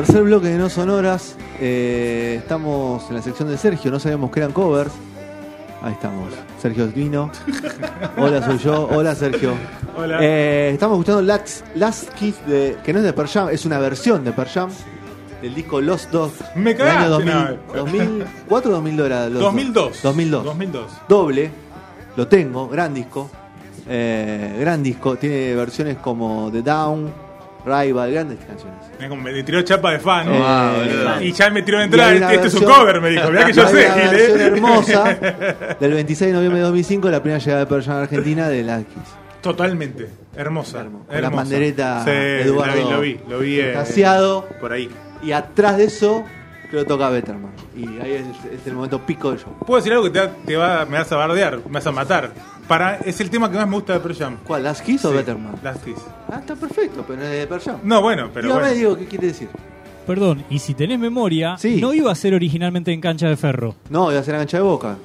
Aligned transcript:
Tercer 0.00 0.22
bloque 0.22 0.48
de 0.48 0.56
No 0.56 0.70
Sonoras. 0.70 1.36
Eh, 1.60 2.36
estamos 2.38 3.06
en 3.10 3.16
la 3.16 3.20
sección 3.20 3.50
de 3.50 3.58
Sergio, 3.58 3.90
no 3.90 4.00
sabíamos 4.00 4.30
que 4.30 4.40
eran 4.40 4.50
covers. 4.50 4.90
Ahí 5.82 5.92
estamos. 5.92 6.32
Sergio 6.58 6.88
vino. 6.88 7.30
Hola, 8.16 8.42
soy 8.42 8.56
yo. 8.56 8.88
Hola, 8.90 9.14
Sergio. 9.14 9.52
Hola. 9.94 10.16
Eh, 10.22 10.70
estamos 10.72 10.96
escuchando 10.96 11.20
Last, 11.20 11.66
Last 11.74 12.14
Kiss, 12.14 12.34
de, 12.46 12.78
que 12.82 12.94
no 12.94 13.00
es 13.00 13.04
de 13.04 13.12
Per 13.12 13.26
Jam, 13.26 13.50
es 13.50 13.66
una 13.66 13.78
versión 13.78 14.24
de 14.24 14.32
Per 14.32 14.48
Jam 14.48 14.70
del 15.42 15.54
disco 15.54 15.82
Lost 15.82 16.10
Dogs. 16.10 16.44
Me 16.54 16.72
del 16.72 16.86
año 16.86 17.18
cagaste, 17.18 17.34
2000, 17.34 17.34
no. 17.34 17.74
2004 17.74 18.70
o 18.70 18.74
2002 18.76 19.06
era 19.06 19.28
Lost 19.28 19.42
2002. 19.42 19.74
Dogs? 19.74 20.02
2002. 20.02 20.44
2002. 20.44 20.92
Doble. 21.10 21.50
Lo 22.16 22.26
tengo, 22.26 22.68
gran 22.68 22.94
disco. 22.94 23.30
Eh, 23.86 24.56
gran 24.60 24.82
disco. 24.82 25.16
Tiene 25.16 25.54
versiones 25.54 25.98
como 25.98 26.50
The 26.50 26.62
Down, 26.62 27.12
Rival, 27.64 28.12
grandes 28.12 28.38
canciones. 28.44 28.78
Me 29.22 29.42
tiró 29.42 29.62
chapa 29.62 29.92
de 29.92 29.98
fan. 29.98 30.28
Eh, 30.32 30.40
Ah, 30.42 30.72
boludo. 30.76 31.22
y 31.22 31.32
ya 31.32 31.50
me 31.50 31.62
tiró 31.62 31.78
de 31.78 31.84
entrada. 31.84 32.32
Este, 32.34 32.46
es 32.48 32.54
un 32.54 32.64
cover, 32.64 33.00
me 33.00 33.10
dijo. 33.10 33.28
Mirá 33.30 33.46
que 33.46 33.52
yo 33.52 33.68
sé, 33.68 33.86
una 33.86 33.94
Gil, 33.94 34.10
versión 34.10 34.40
¿eh? 34.40 34.44
hermosa 34.44 35.18
del 35.80 35.92
26 35.94 36.28
de 36.30 36.32
noviembre 36.34 36.58
de 36.60 36.64
2005, 36.64 37.10
la 37.10 37.20
primera 37.22 37.38
llegada 37.38 37.60
de 37.60 37.66
Pearl 37.66 37.82
Jam 37.84 37.96
a 37.96 38.02
Argentina 38.02 38.48
de 38.48 38.62
Kiss. 38.84 39.14
Totalmente. 39.40 40.08
Hermosa. 40.36 40.84
La 41.10 41.30
pandereta 41.30 42.02
Sí, 42.04 42.10
Eduardo 42.10 42.76
lo 42.76 42.82
vi, 42.82 42.90
lo 42.90 43.00
vi. 43.00 43.20
Lo 43.28 43.38
vi 43.40 43.60
eh, 43.60 43.74
por 44.60 44.72
ahí. 44.72 44.88
Y 45.22 45.32
atrás 45.32 45.76
de 45.76 45.84
eso, 45.84 46.24
creo 46.70 46.82
que 46.82 46.88
toca 46.88 47.08
Betterman. 47.10 47.52
Y 47.76 47.84
ahí 48.00 48.12
es, 48.12 48.52
es 48.60 48.66
el 48.66 48.74
momento 48.74 49.04
pico 49.04 49.30
del 49.30 49.38
show. 49.40 49.54
Puedo 49.66 49.76
decir 49.80 49.92
algo 49.92 50.04
que 50.04 50.10
te, 50.10 50.20
va- 50.20 50.30
te 50.46 50.56
va, 50.56 50.84
me 50.86 50.98
vas 50.98 51.10
a 51.12 51.16
bardear, 51.16 51.56
me 51.58 51.72
vas 51.72 51.86
a 51.86 51.92
matar. 51.92 52.30
Para, 52.70 52.98
es 52.98 53.20
el 53.20 53.30
tema 53.30 53.50
que 53.50 53.56
más 53.56 53.66
me 53.66 53.74
gusta 53.74 53.94
de 53.94 53.98
Pearl 53.98 54.14
Jam. 54.16 54.36
¿Cuál? 54.46 54.62
¿Last 54.62 54.84
Kiss 54.84 55.04
o 55.04 55.10
Sí, 55.10 55.16
Betterman? 55.16 55.56
Last 55.60 55.84
Kiss. 55.84 55.96
Ah, 56.30 56.36
está 56.38 56.54
perfecto, 56.54 57.04
pero 57.04 57.18
no 57.18 57.24
es 57.26 57.32
de 57.32 57.46
Pearl 57.48 57.60
Jam. 57.60 57.76
No, 57.82 58.00
bueno, 58.00 58.30
pero 58.32 58.46
Dígame, 58.46 58.60
bueno. 58.60 58.76
Diego, 58.76 58.96
¿qué 58.96 59.06
quiere 59.06 59.26
decir? 59.26 59.48
Perdón, 60.06 60.44
y 60.48 60.60
si 60.60 60.74
tenés 60.74 61.00
memoria, 61.00 61.58
Sí. 61.58 61.80
no 61.80 61.92
iba 61.92 62.12
a 62.12 62.14
ser 62.14 62.32
originalmente 62.32 62.92
en 62.92 63.00
cancha 63.00 63.28
de 63.28 63.36
ferro. 63.36 63.74
No, 63.90 64.12
iba 64.12 64.20
a 64.20 64.22
ser 64.22 64.34
la 64.34 64.38
cancha 64.38 64.58
de 64.58 64.62
boca. 64.62 64.96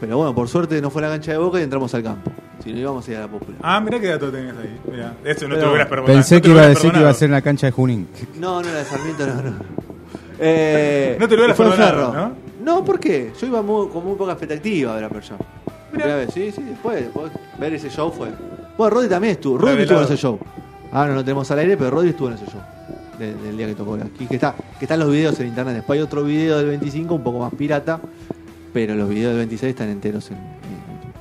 Pero 0.00 0.16
bueno, 0.16 0.32
por 0.32 0.46
suerte 0.46 0.80
no 0.80 0.90
fue 0.90 1.02
la 1.02 1.08
cancha 1.08 1.32
de 1.32 1.38
boca 1.38 1.58
y 1.58 1.64
entramos 1.64 1.92
al 1.92 2.04
campo. 2.04 2.30
Si 2.62 2.72
no 2.72 2.78
íbamos 2.78 3.08
a 3.08 3.10
ir 3.10 3.16
a 3.16 3.20
la 3.22 3.26
popular. 3.28 3.60
Ah, 3.64 3.80
mirá 3.80 3.98
qué 3.98 4.06
dato 4.06 4.30
tenés 4.30 4.54
ahí. 4.56 4.78
Mirá, 4.88 5.14
eso 5.24 5.48
no 5.48 5.54
te 5.54 5.54
Pero- 5.56 5.62
lo 5.66 5.70
hubieras 5.72 5.88
perdonado. 5.88 6.14
Pensé 6.14 6.34
no 6.36 6.40
te 6.40 6.42
que 6.42 6.48
lo 6.48 6.54
iba 6.54 6.62
a 6.62 6.64
hubieras 6.66 6.78
decir 6.82 6.92
que 6.92 7.00
iba 7.00 7.10
a 7.10 7.14
ser 7.14 7.26
en 7.26 7.32
la 7.32 7.42
cancha 7.42 7.66
de 7.66 7.70
Junín. 7.72 8.08
No, 8.38 8.62
no 8.62 8.68
era 8.68 8.78
de 8.78 8.84
Sarmiento, 8.84 9.26
no, 9.26 9.34
no. 9.42 9.56
Eh, 10.40 11.16
No 11.18 11.26
te 11.26 11.34
lo 11.34 11.40
hubieras 11.42 11.56
fue 11.56 11.66
en 11.66 11.72
perdonado, 11.72 12.12
Ferro. 12.12 12.32
No, 12.62 12.84
¿por 12.84 13.00
qué? 13.00 13.32
Yo 13.40 13.46
iba 13.48 13.60
muy- 13.60 13.88
con 13.88 14.04
muy 14.04 14.14
poca 14.14 14.32
expectativa 14.32 14.92
a 14.92 14.94
ver 14.94 15.04
a 15.04 15.08
Pearl 15.08 15.24
Jam. 15.24 15.38
Primera 15.90 16.16
vez, 16.16 16.30
sí, 16.32 16.52
sí, 16.52 16.62
después, 16.62 17.00
después 17.02 17.32
ver 17.58 17.74
ese 17.74 17.88
show 17.90 18.10
fue. 18.12 18.28
Bueno, 18.76 18.94
Roddy 18.96 19.08
también 19.08 19.32
estuvo. 19.32 19.58
Roddy 19.58 19.70
estuvo 19.82 19.84
Revelado. 19.98 20.06
en 20.06 20.12
ese 20.12 20.16
show. 20.22 20.38
Ahora 20.92 21.08
no 21.10 21.14
lo 21.16 21.24
tenemos 21.24 21.50
al 21.50 21.58
aire, 21.60 21.76
pero 21.76 21.90
Roddy 21.90 22.10
estuvo 22.10 22.28
en 22.28 22.34
ese 22.34 22.46
show. 22.46 22.60
de- 23.18 23.34
del 23.34 23.56
día 23.56 23.66
que 23.66 23.74
tocó 23.74 23.94
aquí. 23.94 24.26
Que, 24.26 24.36
está, 24.36 24.54
que 24.78 24.84
están 24.84 25.00
los 25.00 25.10
videos 25.10 25.38
en 25.40 25.48
internet. 25.48 25.74
Después 25.74 25.98
hay 25.98 26.04
otro 26.04 26.22
video 26.22 26.56
del 26.58 26.66
25, 26.68 27.14
un 27.16 27.24
poco 27.24 27.40
más 27.40 27.52
pirata. 27.52 27.98
Pero 28.72 28.94
los 28.94 29.08
videos 29.08 29.30
del 29.30 29.38
26 29.38 29.70
están 29.70 29.88
enteros 29.88 30.30
en, 30.30 30.36
en 30.36 30.42
YouTube. 30.42 31.12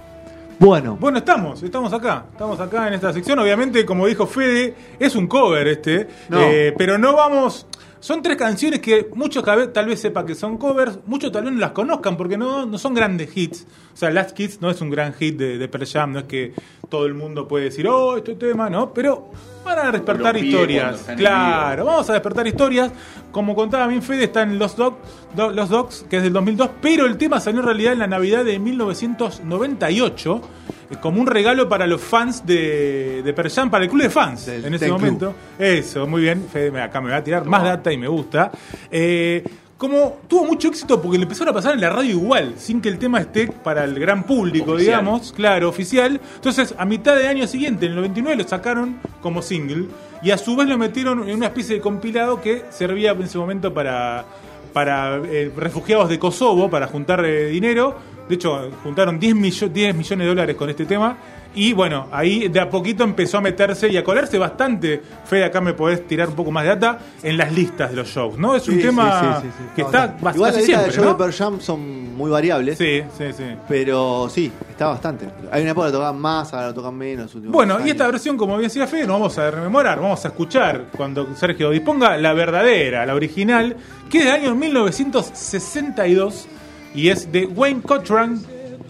Bueno, 0.60 0.98
Bueno, 1.00 1.18
estamos, 1.20 1.64
estamos 1.64 1.92
acá, 1.94 2.26
estamos 2.32 2.60
acá 2.60 2.88
en 2.88 2.94
esta 2.94 3.12
sección. 3.14 3.40
Obviamente, 3.40 3.84
como 3.86 4.06
dijo 4.06 4.28
Fede, 4.28 4.76
es 5.00 5.16
un 5.16 5.26
cover 5.28 5.68
este, 5.68 6.08
No. 6.30 6.40
eh, 6.42 6.74
pero 6.78 6.98
no 7.00 7.16
vamos. 7.16 7.66
Son 8.00 8.22
tres 8.22 8.38
canciones 8.38 8.80
que 8.80 9.10
muchos 9.16 9.44
tal 9.44 9.86
vez 9.86 10.00
sepan 10.00 10.26
que 10.26 10.36
son 10.36 10.58
covers, 10.58 11.00
muchos 11.06 11.32
tal 11.32 11.46
vez 11.46 11.54
no 11.54 11.60
las 11.60 11.72
conozcan 11.72 12.16
porque 12.16 12.38
no, 12.38 12.66
no 12.66 12.78
son 12.78 12.94
grandes 12.94 13.36
hits. 13.36 13.66
O 13.94 13.98
sea, 13.98 14.12
Last 14.12 14.32
Kids 14.32 14.62
no 14.62 14.70
es 14.70 14.80
un 14.82 14.90
gran 14.90 15.14
hit 15.14 15.38
de, 15.38 15.58
de 15.58 15.68
Pearl 15.68 15.88
Jam, 15.88 16.14
no 16.14 16.20
es 16.20 16.26
que 16.26 16.54
todo 16.90 17.06
el 17.06 17.14
mundo 17.14 17.48
puede 17.48 17.66
decir, 17.66 17.88
oh, 17.88 18.18
este 18.18 18.36
tema, 18.36 18.70
¿no? 18.70 18.94
Pero 18.94 19.32
van 19.68 19.88
a 19.88 19.92
despertar 19.92 20.36
historias. 20.38 21.06
Claro, 21.16 21.86
vamos 21.86 22.10
a 22.10 22.14
despertar 22.14 22.48
historias. 22.48 22.92
Como 23.32 23.54
contaba 23.56 23.86
bien 23.88 24.02
Fede, 24.02 24.24
está 24.24 24.42
en 24.44 24.58
Los, 24.58 24.76
Dog, 24.76 24.98
Do- 25.36 25.52
Los 25.52 25.70
Dogs, 25.70 26.06
que 26.10 26.18
es 26.18 26.24
del 26.24 26.34
2002, 26.34 26.70
pero 26.82 27.06
el 27.06 27.18
tema 27.18 27.40
salió 27.40 27.60
en 27.60 27.66
realidad 27.68 27.94
en 27.94 28.00
la 28.00 28.08
Navidad 28.08 28.44
de 28.46 28.58
1998 28.58 30.42
eh, 30.90 30.96
como 31.02 31.20
un 31.22 31.28
regalo 31.28 31.68
para 31.70 31.86
los 31.86 32.02
fans 32.02 32.46
de, 32.46 33.22
de 33.24 33.34
Pearl 33.34 33.50
Jam, 33.52 33.70
para 33.70 33.84
el 33.84 33.90
club 33.90 34.04
de 34.04 34.10
fans 34.10 34.46
Del 34.46 34.66
en 34.66 34.74
ese 34.74 34.86
Club. 34.86 34.98
momento. 35.00 35.34
Eso, 35.60 36.08
muy 36.08 36.22
bien. 36.22 36.46
Fede, 36.52 36.82
acá 36.82 37.02
me 37.02 37.12
va 37.12 37.18
a 37.18 37.24
tirar 37.24 37.46
más 37.46 37.64
data 37.64 37.92
y 37.92 37.98
me 37.98 38.08
gusta. 38.08 38.52
Eh, 38.90 39.44
como 39.78 40.18
tuvo 40.28 40.46
mucho 40.46 40.68
éxito 40.70 41.02
porque 41.02 41.18
le 41.18 41.24
empezaron 41.24 41.50
a 41.52 41.54
pasar 41.54 41.74
en 41.76 41.82
la 41.82 41.90
radio 41.90 42.12
igual, 42.12 42.56
sin 42.58 42.82
que 42.82 42.90
el 42.90 42.98
tema 42.98 43.20
esté 43.20 43.48
para 43.48 43.84
el 43.84 44.00
gran 44.00 44.24
público, 44.24 44.72
Oficial. 44.74 45.02
digamos, 45.02 45.32
claro, 45.34 45.70
oficial. 45.70 46.20
Entonces, 46.36 46.74
a 46.78 46.86
mitad 46.86 47.16
de 47.16 47.28
año 47.28 47.46
siguiente, 47.48 47.86
en 47.86 47.92
el 47.92 47.98
99, 47.98 48.42
lo 48.44 48.48
sacaron 48.48 48.98
como 49.22 49.42
single 49.42 49.86
y 50.24 50.32
a 50.32 50.38
su 50.38 50.56
vez 50.56 50.68
lo 50.68 50.78
metieron 50.78 51.30
en 51.30 51.36
una 51.36 51.46
especie 51.48 51.76
de 51.76 51.82
compilado 51.82 52.42
que 52.42 52.64
servía 52.72 53.12
en 53.12 53.22
ese 53.22 53.38
momento 53.38 53.74
para, 53.74 54.26
para 54.74 55.18
eh, 55.26 55.52
refugiados 55.56 56.10
de 56.10 56.18
Kosovo, 56.18 56.70
para 56.70 56.88
juntar 56.88 57.24
eh, 57.26 57.46
dinero. 57.50 57.96
De 58.28 58.36
hecho, 58.36 58.72
juntaron 58.84 59.20
10, 59.20 59.36
millo- 59.36 59.70
10 59.70 59.96
millones 59.96 60.26
de 60.26 60.28
dólares 60.28 60.56
con 60.56 60.70
este 60.70 60.86
tema. 60.86 61.18
Y 61.60 61.74
bueno, 61.74 62.08
ahí 62.12 62.50
de 62.50 62.60
a 62.60 62.70
poquito 62.70 63.04
empezó 63.04 63.40
a 63.40 63.42
meterse 63.42 63.90
y 63.90 63.98
a 63.98 64.04
colarse 64.04 64.38
bastante. 64.38 65.02
Fede, 65.26 65.46
acá 65.46 65.60
me 65.60 65.74
podés 65.74 66.06
tirar 66.06 66.30
un 66.30 66.36
poco 66.36 66.52
más 66.52 66.64
de 66.64 66.70
data 66.70 67.00
en 67.24 67.36
las 67.36 67.52
listas 67.52 67.90
de 67.90 67.96
los 67.96 68.08
shows, 68.10 68.38
¿no? 68.38 68.56
Es 68.56 68.68
un 68.68 68.76
Sí, 68.76 68.82
tema 68.82 69.42
sí, 69.42 69.48
sí, 69.48 69.64
que 69.76 69.82
No, 69.82 69.88
está 69.88 70.06
Igual 70.06 70.22
bastante 70.22 70.40
las 70.46 70.56
listas 70.56 70.66
siempre, 70.66 70.86
de 70.88 70.96
show 70.96 71.04
¿no? 71.06 71.10
de 71.12 71.18
Pearl 71.18 71.34
Jam 71.34 71.60
son 71.60 72.16
muy 72.16 72.30
variables. 72.30 72.78
Sí, 72.78 73.02
sí, 73.18 73.24
sí. 73.36 73.44
Pero 73.68 74.28
sí, 74.30 74.52
está 74.70 74.86
bastante. 74.90 75.28
Hay 75.52 75.64
una 75.64 75.72
época 75.72 75.88
que 75.88 75.94
tocan 75.94 76.20
más, 76.20 76.54
ahora 76.54 76.72
tocan 76.76 76.96
menos. 76.96 77.32
Bueno, 77.44 77.80
y 77.84 77.90
esta 77.90 78.06
versión, 78.06 78.38
como 78.38 78.56
bien 78.58 78.68
decía 78.70 78.86
Fede, 78.86 79.08
no 79.08 79.14
vamos 79.14 79.36
a 79.40 79.50
rememorar, 79.50 80.00
vamos 80.00 80.24
a 80.26 80.28
escuchar 80.28 80.86
cuando 80.96 81.36
Sergio 81.36 81.72
disponga 81.72 82.18
la 82.18 82.34
verdadera, 82.34 83.04
la 83.04 83.16
original, 83.16 83.76
que 84.12 84.20
es 84.20 84.26
del 84.26 84.34
año 84.36 84.54
1962 84.56 86.48
y 86.94 87.10
es 87.10 87.32
de 87.32 87.48
Wayne 87.48 87.82
Cochran. 87.82 88.40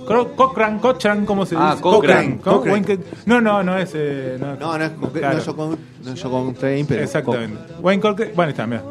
Cro- 0.07 0.35
Cochran, 0.35 0.79
Cochran, 0.79 1.25
¿cómo 1.25 1.45
se 1.45 1.55
Ah, 1.57 1.71
dice? 1.71 1.81
Cochran, 1.83 2.39
¿no? 2.45 2.61
Cochran. 2.61 2.99
No, 3.25 3.41
no, 3.41 3.61
no 3.63 3.77
es. 3.77 3.91
eh, 3.93 4.37
no, 4.39 4.55
No, 4.55 4.77
no 4.77 4.85
es, 4.85 4.91
no 4.97 5.09
claro. 5.11 5.37
es 5.37 5.47
no 5.47 6.13
es 6.13 6.23
John 6.23 6.45
Coltrane, 6.45 6.85
pero. 6.87 7.03
Exactamente. 7.03 7.59
Wayne 7.81 8.01
Cochran. 8.01 8.29
Bueno, 8.35 8.49
está, 8.51 8.65
mira. 8.67 8.83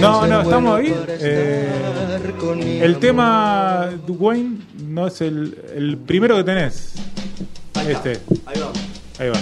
No, 0.00 0.26
no, 0.26 0.40
estamos 0.42 0.78
ahí. 0.80 0.92
Eh, 1.08 2.80
el 2.82 2.98
tema 2.98 3.88
de 4.06 4.12
Wayne 4.12 4.58
no 4.88 5.06
es 5.06 5.20
el, 5.20 5.56
el 5.76 5.96
primero 5.98 6.36
que 6.36 6.44
tenés. 6.44 6.94
Este. 7.88 8.18
Ahí 8.46 8.60
va. 8.60 8.72
Ahí 9.20 9.28
va. 9.30 9.38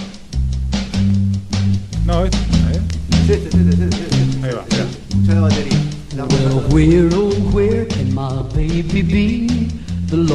No, 2.05 2.25
este. 2.25 2.37
Ahí, 2.37 2.79
Sí, 3.25 3.33
sí, 3.35 3.49
sí, 3.51 3.57
sí, 3.71 3.71
sí, 3.71 4.05
sí. 4.11 4.39
ahí 4.43 4.51
va. 4.53 4.63
Escuchá 4.69 5.33
la 5.33 5.41
batería. 5.41 5.79
La 6.15 6.25
Well, 6.25 6.61
where, 6.71 7.09
oh, 7.15 7.29
where 7.53 7.87
can 7.87 8.13
my 8.13 8.43
baby 8.53 9.01
be? 9.01 9.82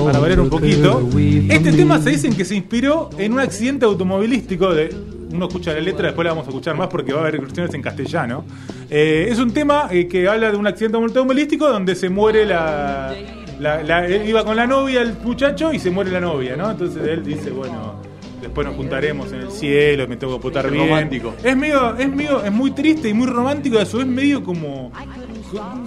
Para 0.04 0.18
variar 0.18 0.40
un 0.40 0.50
poquito. 0.50 1.08
Este 1.50 1.72
tema 1.72 2.00
se 2.00 2.10
dicen 2.10 2.34
que 2.34 2.44
se 2.44 2.54
inspiró 2.56 3.10
en 3.18 3.32
un 3.32 3.40
accidente 3.40 3.84
automovilístico 3.84 4.74
de. 4.74 4.94
Uno 5.30 5.46
escucha 5.46 5.72
la 5.74 5.80
letra, 5.80 6.06
después 6.06 6.24
la 6.24 6.30
vamos 6.32 6.46
a 6.46 6.50
escuchar 6.50 6.74
más 6.74 6.88
porque 6.88 7.12
va 7.12 7.18
a 7.18 7.22
haber 7.22 7.38
versiones 7.40 7.74
en 7.74 7.82
castellano. 7.82 8.44
Eh, 8.88 9.28
es 9.30 9.38
un 9.38 9.52
tema 9.52 9.88
eh, 9.90 10.08
que 10.08 10.26
habla 10.26 10.50
de 10.50 10.56
un 10.56 10.66
accidente 10.66 10.96
automovilístico 10.96 11.68
donde 11.68 11.94
se 11.94 12.08
muere 12.08 12.46
la, 12.46 13.14
la- 13.60 13.82
la- 13.82 14.06
Él 14.06 14.26
iba 14.26 14.42
con 14.44 14.56
la 14.56 14.66
novia, 14.66 15.02
el 15.02 15.12
muchacho, 15.22 15.70
y 15.72 15.78
se 15.78 15.90
muere 15.90 16.10
la 16.10 16.20
novia, 16.20 16.56
¿no? 16.56 16.70
Entonces 16.70 17.06
él 17.06 17.22
dice, 17.22 17.50
bueno, 17.50 17.96
después 18.40 18.66
nos 18.66 18.74
juntaremos 18.76 19.30
en 19.32 19.40
el 19.42 19.50
cielo, 19.50 20.08
me 20.08 20.16
tengo 20.16 20.36
que 20.38 20.42
portar 20.42 20.70
bien. 20.70 20.86
Romántico. 20.88 21.34
Es 21.44 21.54
medio, 21.54 21.94
es 21.96 22.08
medio, 22.08 22.42
es 22.42 22.50
muy 22.52 22.70
triste 22.70 23.10
y 23.10 23.12
muy 23.12 23.26
romántico, 23.26 23.76
y 23.76 23.80
a 23.82 23.84
su 23.86 23.98
vez 23.98 24.06
medio 24.06 24.42
como 24.42 24.90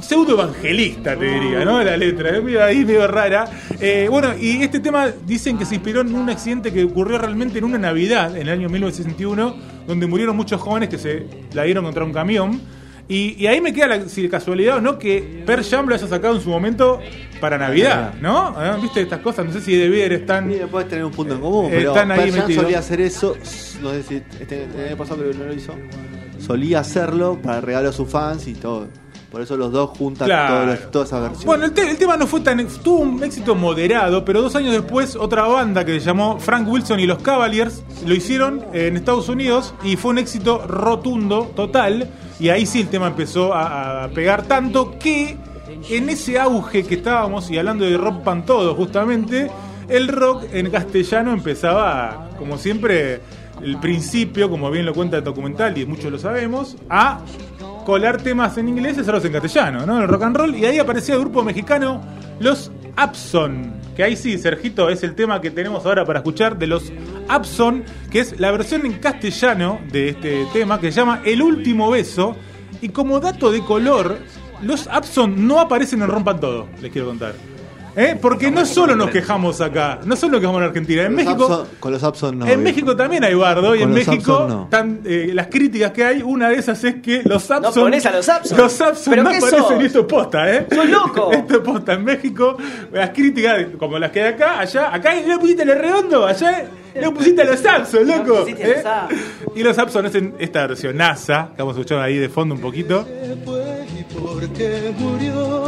pseudo 0.02 0.34
evangelista, 0.34 1.16
te 1.16 1.26
diría, 1.26 1.66
¿no? 1.66 1.84
La 1.84 1.98
letra, 1.98 2.32
ahí 2.66 2.86
medio 2.86 3.08
rara. 3.08 3.46
Eh, 3.80 4.08
bueno, 4.10 4.30
y 4.40 4.62
este 4.62 4.80
tema 4.80 5.08
dicen 5.26 5.58
que 5.58 5.66
se 5.66 5.76
inspiró 5.76 6.02
en 6.02 6.14
un 6.14 6.30
accidente 6.30 6.72
que 6.72 6.84
ocurrió 6.84 7.18
realmente 7.18 7.60
en 7.60 7.66
una 7.66 7.78
Navidad, 7.78 8.36
en 8.36 8.44
el 8.44 8.50
año 8.50 8.70
1961, 8.70 9.56
donde 9.88 10.08
murieron 10.08 10.36
muchos 10.36 10.62
jóvenes 10.62 10.90
que 10.90 10.98
se 10.98 11.26
la 11.54 11.64
dieron 11.64 11.84
contra 11.84 12.04
un 12.04 12.14
camión. 12.14 12.62
Y, 13.08 13.36
y 13.38 13.48
ahí 13.48 13.60
me 13.60 13.74
queda 13.74 13.88
la 13.88 14.08
si 14.08 14.30
casualidad 14.30 14.78
o 14.78 14.82
no 14.82 14.98
que 14.98 15.44
Per 15.46 15.66
Jam 15.66 15.88
lo 15.88 15.96
haya 15.96 16.08
sacado 16.08 16.36
en 16.36 16.42
su 16.42 16.50
momento 16.50 17.00
para 17.42 17.58
Navidad, 17.58 18.14
¿no? 18.22 18.56
¿Eh? 18.64 18.78
¿Viste 18.82 19.02
estas 19.02 19.20
cosas? 19.20 19.46
No 19.46 19.52
sé 19.52 19.60
si 19.60 19.76
de 19.76 19.90
ver 19.90 20.14
están. 20.14 20.50
Sí, 20.50 20.60
puedes 20.72 20.88
tener 20.88 21.04
un 21.04 21.12
punto 21.12 21.34
en 21.34 21.42
común, 21.42 21.68
pero 21.70 21.90
Están 21.90 22.12
ahí 22.12 22.32
solía 22.54 22.80
hacer 22.80 23.02
eso. 23.02 23.36
No 23.82 23.92
sé 23.92 24.04
si 24.04 24.16
este, 24.16 24.64
el 24.64 24.88
año 24.88 24.98
pasado 24.98 25.20
creo 25.20 25.32
que 25.32 25.38
no 25.40 25.46
lo 25.46 25.54
hizo. 25.54 25.76
Solía 26.40 26.80
hacerlo 26.80 27.40
para 27.42 27.60
regalo 27.60 27.90
a 27.90 27.92
sus 27.92 28.10
fans 28.10 28.48
y 28.48 28.54
todo. 28.54 28.88
Por 29.32 29.42
eso 29.42 29.56
los 29.56 29.72
dos 29.72 29.92
juntan 29.98 30.28
Claro. 30.28 30.54
todos 30.54 30.68
los- 30.68 30.92
todas 30.92 31.08
esas 31.08 31.22
versiones. 31.22 31.46
Bueno, 31.46 31.66
el, 31.66 31.72
te- 31.72 31.90
el 31.90 31.98
tema 31.98 32.18
no 32.18 32.28
fue 32.28 32.42
tan. 32.42 32.68
tuvo 32.68 33.00
un 33.00 33.24
éxito 33.24 33.56
moderado, 33.56 34.26
pero 34.26 34.42
dos 34.42 34.56
años 34.58 34.74
después, 34.74 35.16
otra 35.16 35.44
banda 35.44 35.86
que 35.86 35.94
se 36.00 36.06
llamó 36.06 36.38
Frank 36.38 36.68
Wilson 36.68 37.00
y 37.00 37.06
los 37.06 37.20
Cavaliers 37.20 37.82
lo 38.06 38.14
hicieron 38.14 38.66
en 38.74 38.98
Estados 38.98 39.30
Unidos 39.30 39.74
y 39.84 39.96
fue 39.96 40.12
un 40.12 40.18
éxito 40.18 40.68
rotundo, 40.68 41.50
total. 41.56 42.10
Y 42.42 42.50
ahí 42.50 42.66
sí 42.66 42.82
el 42.82 42.90
tema 42.90 43.08
empezó 43.08 43.54
a, 43.54 44.04
a 44.04 44.08
pegar 44.10 44.44
tanto 44.44 44.98
que 45.00 45.38
en 45.90 46.10
ese 46.10 46.38
auge 46.38 46.84
que 46.84 46.96
estábamos, 46.96 47.50
y 47.50 47.58
hablando 47.58 47.86
de 47.86 47.96
rock 47.98 48.24
pan 48.24 48.46
todo 48.46 48.76
justamente, 48.76 49.50
el 49.88 50.10
rock 50.10 50.44
en 50.52 50.70
castellano 50.70 51.32
empezaba, 51.32 52.30
como 52.38 52.58
siempre, 52.58 53.22
el 53.64 53.78
principio, 53.80 54.50
como 54.50 54.70
bien 54.72 54.86
lo 54.86 54.94
cuenta 54.94 55.18
el 55.18 55.24
documental 55.24 55.78
y 55.78 55.86
muchos 55.86 56.12
lo 56.12 56.18
sabemos, 56.20 56.76
a 56.90 57.20
colar 57.84 58.22
temas 58.22 58.58
en 58.58 58.68
inglés 58.70 58.98
y 58.98 59.02
hacerlos 59.02 59.26
en 59.26 59.34
castellano, 59.34 59.86
¿no? 59.86 60.02
El 60.02 60.08
rock 60.08 60.24
and 60.24 60.38
roll. 60.38 60.56
Y 60.56 60.66
ahí 60.66 60.80
aparecía 60.80 61.16
el 61.16 61.22
grupo 61.22 61.44
mexicano 61.44 62.02
Los 62.40 62.72
Abson. 62.96 63.74
Que 63.96 64.04
ahí 64.04 64.16
sí, 64.16 64.38
Sergito, 64.38 64.90
es 64.90 65.04
el 65.04 65.16
tema 65.16 65.42
que 65.42 65.52
tenemos 65.52 65.86
ahora 65.86 66.06
para 66.06 66.20
escuchar 66.20 66.58
de 66.58 66.68
los 66.68 66.92
Abson, 67.28 67.84
que 68.10 68.20
es 68.20 68.40
la 68.40 68.52
versión 68.52 68.86
en 68.86 68.94
castellano 68.94 69.80
de 69.92 70.10
este 70.10 70.46
tema 70.54 70.80
que 70.80 70.92
se 70.92 71.00
llama 71.00 71.22
El 71.26 71.42
último 71.42 71.90
beso. 71.92 72.36
Y 72.82 72.90
como 72.90 73.20
dato 73.20 73.52
de 73.52 73.62
color, 73.62 74.18
los 74.62 74.88
Abson 74.88 75.48
no 75.48 75.60
aparecen 75.60 76.02
en 76.02 76.08
Rompan 76.08 76.40
Todo, 76.40 76.68
les 76.82 76.92
quiero 76.92 77.08
contar. 77.08 77.34
¿Eh? 77.96 78.18
Porque 78.22 78.50
no 78.50 78.66
solo 78.66 78.96
nos 78.96 79.10
quejamos 79.10 79.60
acá, 79.60 80.00
no 80.06 80.16
solo 80.16 80.34
nos 80.34 80.42
quejamos 80.42 80.62
en 80.62 80.68
Argentina, 80.68 81.04
en 81.04 81.14
México. 81.16 81.48
Abson- 81.50 81.80
con 81.80 81.92
los 81.92 82.04
Abson 82.04 82.40
no. 82.40 82.46
en 82.46 82.50
viejo. 82.52 82.62
México 82.64 82.96
también 82.96 83.24
hay 83.26 83.34
bardo 83.34 83.76
y 83.76 83.82
en 83.82 83.92
México 83.92 84.46
no. 84.48 84.68
tan, 84.70 85.02
eh, 85.06 85.32
las 85.34 85.48
críticas 85.48 85.92
que 85.92 86.06
hay, 86.06 86.22
una 86.22 86.50
de 86.50 86.56
esas 86.56 86.82
es 86.86 86.96
que 87.02 87.22
los 87.26 87.50
Abson 87.52 87.84
pones 87.84 88.06
a 88.06 88.12
los 88.12 88.30
Abson. 88.30 88.58
los 88.58 88.80
Abson 88.82 89.12
¿Pero 89.12 89.24
no 89.24 89.30
qué 89.32 89.38
aparecen 89.38 89.82
y 89.82 89.86
esto 89.86 90.00
es 90.00 90.06
posta, 90.06 90.54
¿eh? 90.56 90.68
¡Sos 90.74 90.90
loco! 90.90 91.32
Esto 91.42 91.54
es 91.56 91.60
posta 91.60 91.94
en 91.94 92.04
México, 92.06 92.58
las 92.94 93.10
críticas 93.10 93.66
como 93.78 94.00
las 94.00 94.12
que 94.12 94.22
hay 94.24 94.34
acá, 94.34 94.60
allá, 94.60 94.94
acá 94.94 95.14
le 95.14 95.38
pusiste 95.38 95.64
el 95.64 95.78
redondo, 95.78 96.26
allá 96.26 96.66
le 96.96 97.12
pusiste 97.12 97.42
a 97.42 97.46
los 97.46 97.66
Abson, 97.66 98.08
loco. 98.08 98.40
los 98.40 98.48
¿eh? 98.50 98.84
Y 99.56 99.64
los 99.64 99.78
Abson 99.78 100.06
hacen 100.06 100.36
esta 100.40 100.66
versión 100.68 100.96
NASA, 100.96 101.50
que 101.56 101.62
vamos 101.62 101.76
a 101.76 101.80
escuchar 101.82 102.00
ahí 102.00 102.18
de 102.18 102.30
fondo 102.30 102.56
un 102.56 102.62
poquito. 102.62 103.06
fue 103.44 103.86
y 104.00 104.04
por 104.14 104.48
qué 104.54 104.94
murió, 104.98 105.66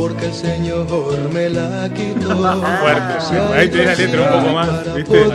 porque 0.00 0.24
el 0.24 0.32
Señor 0.32 0.86
me 1.30 1.50
la 1.50 1.86
quitó. 1.92 2.34
Fuerte, 2.34 3.36
ahí 3.54 3.68
tenés 3.68 3.86
la 3.86 4.06
letra 4.06 4.22
un 4.34 4.40
poco 4.40 4.54
más, 4.54 4.94
¿viste? 4.96 5.26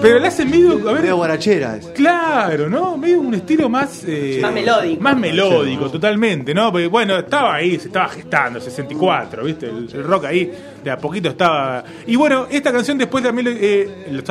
Pero 0.00 0.18
le 0.18 0.28
hacen 0.28 0.48
medio, 0.50 0.88
a 0.88 0.92
ver, 0.92 1.02
Medio 1.02 1.16
guarachera 1.16 1.76
es. 1.76 1.86
Claro, 1.88 2.70
¿no? 2.70 2.96
Medio 2.96 3.20
un 3.20 3.34
estilo 3.34 3.68
más... 3.68 4.04
eh, 4.06 4.38
Más 4.40 4.54
melódico. 4.54 5.02
Más 5.02 5.16
melódico, 5.16 5.90
totalmente, 5.90 6.54
¿no? 6.54 6.72
Porque, 6.72 6.86
bueno, 6.86 7.18
estaba 7.18 7.56
ahí, 7.56 7.78
se 7.78 7.88
estaba 7.88 8.08
gestando, 8.08 8.60
64, 8.60 9.44
¿viste? 9.44 9.66
El, 9.66 9.90
el 9.92 10.04
rock 10.04 10.24
ahí 10.24 10.50
de 10.82 10.90
a 10.90 10.96
poquito 10.96 11.28
estaba... 11.28 11.84
Y 12.06 12.16
bueno, 12.16 12.46
esta 12.50 12.72
canción 12.72 12.96
después 12.96 13.22
también, 13.22 13.48
eh, 13.60 14.06
los 14.10 14.24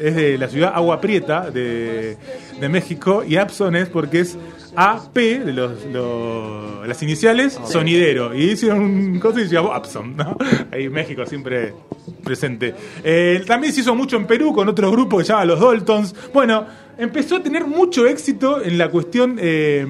es 0.00 0.16
de 0.16 0.36
la 0.36 0.48
ciudad 0.48 0.72
Agua 0.74 1.00
Prieta 1.00 1.48
de, 1.50 2.16
de 2.64 2.68
México, 2.70 3.22
y 3.26 3.36
Abson 3.36 3.76
es 3.76 3.88
porque 3.88 4.20
es 4.20 4.36
AP, 4.76 5.14
de 5.44 5.52
los, 5.52 5.84
los- 5.92 6.88
las 6.88 7.02
iniciales, 7.02 7.58
sonidero. 7.66 8.34
Y 8.34 8.52
hicieron 8.52 8.80
un 8.82 9.20
cosa 9.20 9.40
y 9.40 9.48
se 9.48 9.54
llamó 9.54 9.72
Abson, 9.72 10.16
¿no? 10.16 10.36
Ahí 10.72 10.88
México 10.88 11.24
siempre 11.26 11.72
presente. 12.24 12.74
Eh, 13.04 13.42
también 13.46 13.72
se 13.72 13.80
hizo 13.82 13.94
mucho 13.94 14.16
en 14.16 14.26
Perú 14.26 14.52
con 14.54 14.68
otro 14.68 14.90
grupo 14.90 15.18
que 15.18 15.24
se 15.24 15.32
llama 15.32 15.44
Los 15.44 15.60
Daltons. 15.60 16.14
Bueno, 16.32 16.66
empezó 16.98 17.36
a 17.36 17.42
tener 17.42 17.66
mucho 17.66 18.06
éxito 18.06 18.62
en 18.62 18.78
la 18.78 18.88
cuestión 18.90 19.36
eh, 19.40 19.86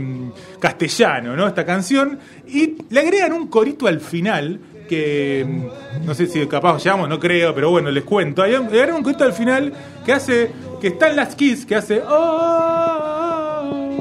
castellano, 0.60 1.36
¿no? 1.36 1.46
Esta 1.46 1.64
canción. 1.64 2.18
Y 2.46 2.74
le 2.90 3.00
agregan 3.00 3.32
un 3.32 3.46
corito 3.48 3.86
al 3.86 4.00
final. 4.00 4.58
Que 4.88 5.46
no 6.04 6.14
sé 6.14 6.26
si 6.26 6.46
capaz 6.46 6.82
llegamos, 6.82 7.08
no 7.08 7.18
creo, 7.18 7.54
pero 7.54 7.70
bueno, 7.70 7.90
les 7.90 8.04
cuento. 8.04 8.42
Hay 8.42 8.54
agregan 8.54 8.96
un 8.96 9.02
corito 9.02 9.24
al 9.24 9.32
final 9.32 9.72
que 10.04 10.12
hace. 10.12 10.50
que 10.80 10.88
está 10.88 11.08
en 11.08 11.16
las 11.16 11.34
Kiss, 11.34 11.64
que 11.64 11.74
hace. 11.76 12.02
"Oh", 12.06 13.94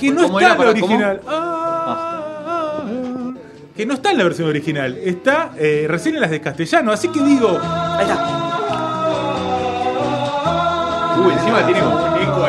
que 0.00 0.10
no 0.10 0.22
¿Cómo 0.22 0.40
está 0.40 0.52
en 0.54 0.58
la 0.64 0.70
original. 0.70 1.20
Ah, 1.28 3.32
que 3.76 3.84
no 3.86 3.94
está 3.94 4.10
en 4.12 4.18
la 4.18 4.24
versión 4.24 4.48
original, 4.48 4.96
está 5.02 5.52
eh, 5.58 5.86
recién 5.88 6.14
en 6.14 6.20
las 6.22 6.30
de 6.30 6.40
castellano. 6.40 6.92
Así 6.92 7.08
que 7.08 7.20
digo, 7.22 7.58
Ahí 7.60 8.02
está. 8.02 8.38
Uy, 11.24 11.32
encima 11.34 11.66
tiene 11.66 11.80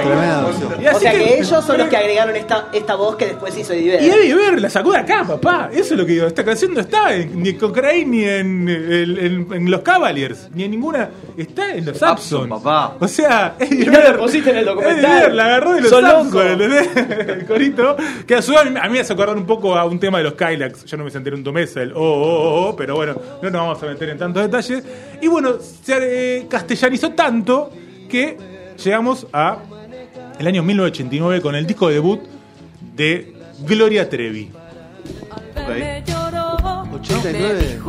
O 0.05 0.99
sea 0.99 1.11
que 1.11 1.35
ellos 1.39 1.63
son 1.65 1.77
los 1.77 1.87
que 1.87 1.97
agregaron 1.97 2.35
esta, 2.35 2.67
esta 2.73 2.95
voz 2.95 3.15
que 3.15 3.25
después 3.27 3.57
hizo 3.57 3.73
Eddie 3.73 4.01
Y. 4.03 4.09
Eddie 4.09 4.35
Vedder 4.35 4.61
la 4.61 4.69
sacó 4.69 4.91
de 4.91 4.99
acá, 4.99 5.23
papá. 5.25 5.69
Eso 5.71 5.93
es 5.93 5.99
lo 5.99 6.05
que 6.05 6.13
digo. 6.13 6.27
Esta 6.27 6.43
canción 6.43 6.73
no 6.73 6.81
está 6.81 7.13
en- 7.13 7.41
ni 7.41 7.49
en 7.49 7.57
Cochrane 7.57 8.05
ni 8.05 8.23
en, 8.23 8.67
el- 8.69 9.19
en- 9.19 9.47
en 9.53 9.71
los 9.71 9.81
Cavaliers, 9.81 10.49
ni 10.53 10.63
en 10.63 10.71
ninguna. 10.71 11.09
Está 11.37 11.73
en 11.75 11.85
los 11.85 12.01
Abson, 12.03 12.43
Abson. 12.43 12.49
papá. 12.49 12.95
O 12.99 13.07
sea, 13.07 13.55
Eddie 13.59 13.85
no 13.85 13.91
Vedder- 13.93 14.15
lo 14.15 14.23
pusiste 14.23 14.49
en 14.51 14.57
el 14.57 14.65
documental. 14.65 14.99
Eddie 15.05 15.15
Vedder 15.15 15.33
la 15.33 15.45
agarró 15.45 15.73
de 15.73 15.81
los 15.81 15.89
Sos 15.89 16.03
Abson, 16.03 16.25
loco. 16.27 16.41
¿entendés? 16.43 16.89
El 17.27 17.45
corito. 17.45 17.95
Que 18.27 18.35
a 18.35 18.41
su 18.41 18.51
vez 18.51 18.61
a 18.61 18.65
mí 18.65 18.79
a 18.79 18.83
mí 18.83 18.89
me 18.93 18.99
hace 18.99 19.13
acordar 19.13 19.35
un 19.37 19.45
poco 19.45 19.75
a 19.75 19.85
un 19.85 19.99
tema 19.99 20.17
de 20.19 20.25
los 20.25 20.33
Kylax. 20.33 20.85
Yo 20.85 20.97
no 20.97 21.03
me 21.03 21.11
senté 21.11 21.29
en 21.29 21.35
un 21.35 21.43
tomesa, 21.43 21.81
el 21.81 21.93
oh, 21.93 21.99
oh, 21.99 22.03
oh, 22.03 22.69
oh, 22.69 22.75
pero 22.75 22.95
bueno, 22.95 23.15
no 23.41 23.49
nos 23.49 23.61
vamos 23.61 23.83
a 23.83 23.85
meter 23.87 24.09
en 24.09 24.17
tantos 24.17 24.43
detalles. 24.43 24.83
Y 25.21 25.27
bueno, 25.27 25.53
se 25.59 26.39
eh, 26.39 26.47
castellanizó 26.49 27.11
tanto 27.11 27.71
que 28.09 28.37
llegamos 28.83 29.27
a 29.33 29.57
el 30.39 30.47
año 30.47 30.63
1989 30.63 31.41
con 31.41 31.55
el 31.55 31.65
disco 31.67 31.87
de 31.87 31.93
debut 31.95 32.21
de 32.95 33.33
Gloria 33.65 34.09
Trevi. 34.09 34.51
89. 36.91 37.79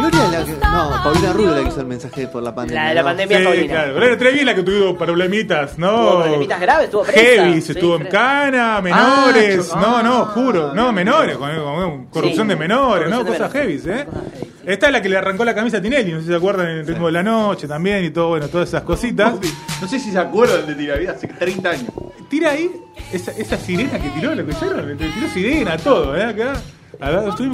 Treviño 0.00 0.24
es 0.24 0.30
la 0.32 0.44
que. 0.44 0.52
No, 0.52 0.90
Paulina 1.02 1.32
Rubio 1.32 1.50
la 1.54 1.62
que 1.62 1.68
hizo 1.68 1.80
el 1.80 1.86
mensaje 1.86 2.26
por 2.28 2.42
la 2.42 2.54
pandemia. 2.54 2.82
La 2.84 2.88
de 2.90 2.94
la 2.94 3.00
¿no? 3.02 3.06
pandemia 3.08 3.38
Sí, 3.38 3.44
Paulina. 3.44 3.66
claro. 3.74 3.94
Gloria 3.94 4.18
Trevi 4.18 4.38
es 4.38 4.44
la 4.46 4.54
que 4.54 4.62
tuvo 4.62 4.96
problemitas, 4.98 5.78
¿no? 5.78 5.90
Tuvo 5.90 6.20
problemitas 6.22 6.60
graves, 6.60 6.84
estuvo 6.86 7.02
presa. 7.02 7.20
Heavy, 7.20 7.60
Sí, 7.60 7.72
estuvo 7.72 7.96
en 7.96 8.06
cana, 8.06 8.80
menores, 8.80 9.68
yo- 9.68 9.76
no, 9.76 10.02
no, 10.02 10.16
ah, 10.22 10.30
juro, 10.34 10.74
no, 10.74 10.92
menores, 10.92 11.36
con, 11.36 11.54
con 11.56 12.06
corrupción 12.06 12.46
Sí. 12.46 12.48
de 12.50 12.56
menores, 12.56 13.10
¿no? 13.10 13.24
Cosas 13.26 13.52
heavy. 13.52 13.74
¿eh? 13.74 13.78
Cosas 14.06 14.32
heavy. 14.32 14.49
Esta 14.64 14.86
es 14.86 14.92
la 14.92 15.00
que 15.00 15.08
le 15.08 15.16
arrancó 15.16 15.44
la 15.44 15.54
camisa 15.54 15.78
a 15.78 15.82
Tinelli, 15.82 16.12
no 16.12 16.18
sé 16.18 16.24
si 16.24 16.30
se 16.30 16.36
acuerdan 16.36 16.68
en 16.68 16.78
el 16.78 16.86
ritmo 16.86 17.06
de 17.06 17.12
la 17.12 17.22
noche 17.22 17.66
también 17.66 18.04
y 18.04 18.10
todo, 18.10 18.28
bueno, 18.28 18.48
todas 18.48 18.68
esas 18.68 18.82
cositas. 18.82 19.34
No 19.80 19.88
sé 19.88 19.98
si 19.98 20.10
se 20.10 20.18
acuerdan 20.18 20.66
de 20.66 20.74
Tiravida 20.74 21.12
hace 21.12 21.28
30 21.28 21.70
años. 21.70 21.90
Tira 22.28 22.50
ahí 22.50 22.70
esa, 23.12 23.32
esa 23.32 23.56
sirena 23.56 23.98
que 23.98 24.10
tiró, 24.10 24.34
¿la 24.34 24.42
escucharon? 24.42 24.86
Le 24.86 24.94
tiró 24.96 25.28
sirena, 25.32 25.78
todo, 25.78 26.16
¿eh? 26.16 26.24
Acá. 26.24 26.52
A 27.00 27.10
ver, 27.10 27.28
estoy. 27.30 27.50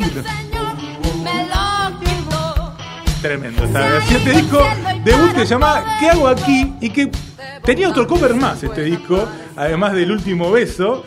Tremendo 3.22 3.62
versión. 3.62 4.16
Este 4.16 4.30
disco 4.32 4.58
debut 5.04 5.32
que 5.32 5.40
se 5.40 5.46
llama 5.46 5.96
¿Qué 5.98 6.10
hago 6.10 6.28
aquí? 6.28 6.72
Y 6.80 6.90
que 6.90 7.10
tenía 7.62 7.88
otro 7.88 8.06
cover 8.06 8.34
más 8.34 8.62
este 8.62 8.82
disco, 8.82 9.26
además 9.56 9.92
del 9.94 10.10
último 10.12 10.50
beso, 10.50 11.04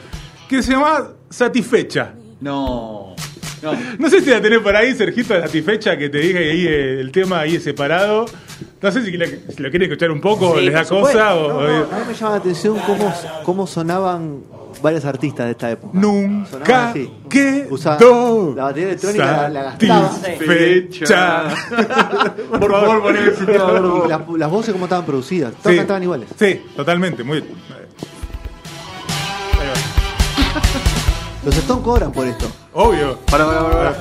que 0.48 0.63
se 0.63 0.72
llama 0.72 1.10
Satisfecha. 1.29 2.13
No. 2.41 3.09
No. 3.62 3.74
No 3.98 4.10
sé 4.10 4.22
si 4.22 4.30
la 4.30 4.42
tenés 4.42 4.60
por 4.60 4.75
ahí, 4.75 4.94
Sergito, 4.96 5.39
Satisfecha, 5.39 5.98
que 5.98 6.10
te 6.10 6.18
dije 6.20 6.38
ahí 6.38 6.66
eh, 6.68 7.00
el 7.01 7.12
tema 7.12 7.39
ahí 7.42 7.60
separado. 7.60 8.25
No 8.82 8.92
sé 8.92 9.04
si, 9.04 9.12
la- 9.18 9.25
si 9.28 9.62
lo 9.62 9.70
quieren 9.70 9.84
escuchar 9.84 10.12
un 10.12 10.22
poco, 10.22 10.56
Sí, 10.58 10.66
les 10.66 10.74
da 10.74 10.86
cosa 10.86 11.36
o... 11.36 11.50
No, 11.50 11.62
no, 11.68 11.78
a 11.96 12.00
mí 12.00 12.06
me 12.08 12.13
llama 12.13 12.32
la 12.32 12.38
atención 12.38 12.78
cómo, 12.86 13.13
cómo 13.44 13.68
sonaban 13.68 14.42
varios 14.82 15.04
artistas 15.04 15.46
de 15.48 15.51
esta 15.51 15.72
época. 15.72 15.92
Nunca 15.98 16.94
Usaba- 17.70 17.98
la 18.56 18.63
batería 18.63 18.88
electrónica 18.89 19.50
la- 19.50 19.63
gastaba. 19.63 20.12
Por 22.60 22.72
favor, 22.72 23.01
por. 23.01 23.16
Y 23.16 24.08
las, 24.10 24.22
las 24.38 24.50
voces 24.50 24.72
cómo 24.74 24.86
estaban 24.86 25.06
producidas. 25.06 25.54
Todas 25.62 25.78
cantaban 25.78 26.04
iguales. 26.04 26.30
Sí, 26.39 26.62
totalmente. 26.75 27.24
Muy 27.24 27.42
bien. 27.42 27.54
Los 31.46 31.56
Stones 31.58 31.84
cobran 31.84 32.12
por 32.12 32.28
esto. 32.28 32.48
Obvio. 32.73 33.17
Para, 33.31 33.45
para, 33.45 33.69
para. 33.69 33.95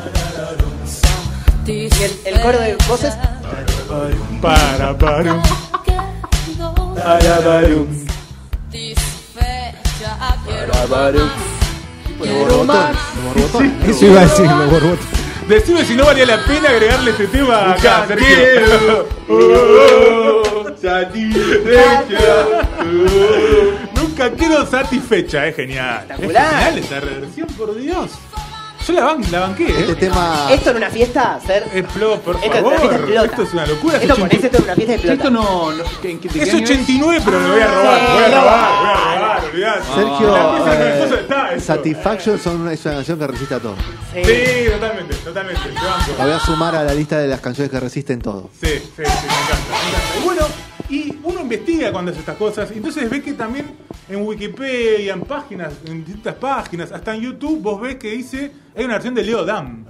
Y 1.67 1.87
el, 1.87 2.21
el 2.25 2.41
coro 2.41 2.59
de 2.59 2.77
voces. 2.89 3.15
Para, 4.41 4.99
para. 4.99 4.99
Para, 4.99 4.99
para. 4.99 5.43
Borbotones. 12.19 12.97
Borbotones. 13.25 13.89
Eso 13.89 14.07
iba 14.07 14.21
a 14.21 14.25
decir, 14.25 14.47
los 14.47 14.71
borbotes. 14.71 15.07
Decime 15.49 15.85
si 15.85 15.95
no 15.95 16.05
valía 16.05 16.27
la 16.27 16.45
pena 16.45 16.69
agregarle 16.69 17.11
este 17.13 17.27
tema 17.29 17.73
acá, 17.73 18.05
Sergio. 18.07 19.07
Satisfecha. 20.81 22.27
Nunca 23.95 24.31
quedo 24.33 24.67
satisfecha, 24.67 25.47
es 25.47 25.57
genial. 25.57 26.05
Es 26.05 26.11
Espectacular. 26.11 26.55
genial 26.65 26.79
esta 26.79 27.01
reversión, 27.01 27.49
por 27.57 27.75
Dios. 27.77 28.11
Yo 28.89 28.95
la, 28.95 29.05
ban- 29.05 29.31
la 29.31 29.41
banqué, 29.41 29.67
Este 29.69 29.93
¿eh? 29.93 29.95
tema. 29.97 30.49
Esto 30.51 30.71
en 30.71 30.77
una 30.79 30.89
fiesta, 30.91 31.39
ser. 31.47 31.69
Explo, 31.75 32.19
por 32.21 32.37
Esto 32.37 32.51
favor. 32.53 32.77
fiesta 32.79 32.97
explota. 32.97 33.25
Esto 33.27 33.43
es 33.43 33.53
una 33.53 33.67
locura. 33.67 33.95
Esto 33.99 34.07
esto 34.07 34.15
en 34.15 34.23
una 34.65 34.75
fiesta 34.75 34.95
explota. 34.95 35.13
Esto 35.13 35.31
no. 35.31 35.73
no 35.73 35.85
¿qué- 36.01 36.11
en 36.13 36.19
qué- 36.21 36.43
Es 36.43 36.55
año 36.55 36.65
89, 36.65 37.23
pero 37.25 37.39
me 37.41 37.51
voy 37.51 37.61
a 37.61 37.67
robar. 37.67 37.99
Sí, 38.01 38.07
voy 38.15 38.23
a 38.23 38.41
robar, 38.41 38.81
voy 38.81 38.89
a 38.89 39.19
robar, 39.19 39.45
olvidate. 39.45 39.83
Sergio, 39.95 40.33
La 40.33 40.43
con 40.59 40.69
el 40.69 40.83
eh, 40.83 41.21
está. 41.21 41.61
Satisfaction 41.61 42.39
son, 42.39 42.69
es 42.71 42.85
una 42.87 42.95
canción 42.95 43.19
que 43.19 43.27
resiste 43.27 43.55
a 43.55 43.61
todo. 43.61 43.75
Sí. 44.15 44.25
Sí, 44.25 44.71
totalmente, 44.73 45.15
totalmente. 45.17 45.61
La 46.19 46.25
voy 46.25 46.33
a 46.35 46.41
sumar 46.41 46.75
a 46.77 46.83
la 46.85 46.95
lista 46.95 47.19
de 47.19 47.29
las 47.29 47.41
canciones 47.41 47.71
que 47.71 47.79
resisten 47.81 48.21
todo. 48.21 48.49
Sí, 48.61 48.69
sí, 48.69 48.81
sí, 48.81 48.93
me 48.97 49.05
encanta, 49.05 49.23
me 49.71 49.89
encanta. 49.89 50.19
Y 50.19 50.25
bueno, 50.25 50.47
y 50.91 51.19
uno 51.23 51.41
investiga 51.41 51.93
cuando 51.93 52.11
hace 52.11 52.21
estas 52.21 52.37
cosas, 52.37 52.71
entonces 52.71 53.09
ve 53.11 53.23
que 53.23 53.33
también 53.35 53.67
en 54.09 54.23
Wikipedia, 54.27 55.13
en 55.13 55.21
páginas, 55.23 55.75
en 55.87 56.05
distintas 56.05 56.35
páginas, 56.37 56.93
hasta 56.93 57.15
en 57.15 57.21
YouTube, 57.23 57.61
vos 57.61 57.81
ves 57.81 57.97
que 57.97 58.13
dice, 58.13 58.51
hay 58.77 58.85
una 58.85 58.95
versión 58.95 59.15
de 59.15 59.23
Leo 59.23 59.45
Dam, 59.45 59.85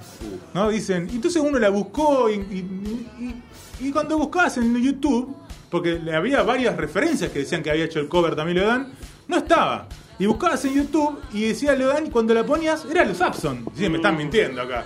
¿no? 0.55 0.71
Dicen, 0.71 1.09
entonces 1.13 1.41
uno 1.41 1.59
la 1.59 1.69
buscó 1.69 2.29
y, 2.31 2.35
y- 2.35 3.43
y- 3.81 3.87
y 3.87 3.93
cuando 3.93 4.19
buscabas 4.19 4.57
en 4.57 4.75
YouTube, 4.83 5.37
porque 5.71 6.01
había 6.13 6.43
varias 6.43 6.77
referencias 6.77 7.31
que 7.31 7.41
decían 7.41 7.63
que 7.63 7.71
había 7.71 7.85
hecho 7.85 8.01
el 8.01 8.09
cover 8.09 8.35
también 8.35 8.59
Leo 8.59 8.67
Dan, 8.69 8.89
no 9.29 9.37
estaba. 9.37 9.87
Y 10.19 10.27
buscabas 10.27 10.65
en 10.65 10.75
YouTube 10.75 11.21
y 11.33 11.43
decía 11.49 11.77
Leo 11.77 11.89
Dan 11.89 12.07
y 12.09 12.11
cuando 12.11 12.35
la 12.35 12.45
ponías 12.45 12.85
era 12.91 13.05
los. 13.05 13.19
Sí, 13.77 13.89
me 13.89 13.97
están 13.99 14.17
mintiendo 14.17 14.63
acá. 14.63 14.85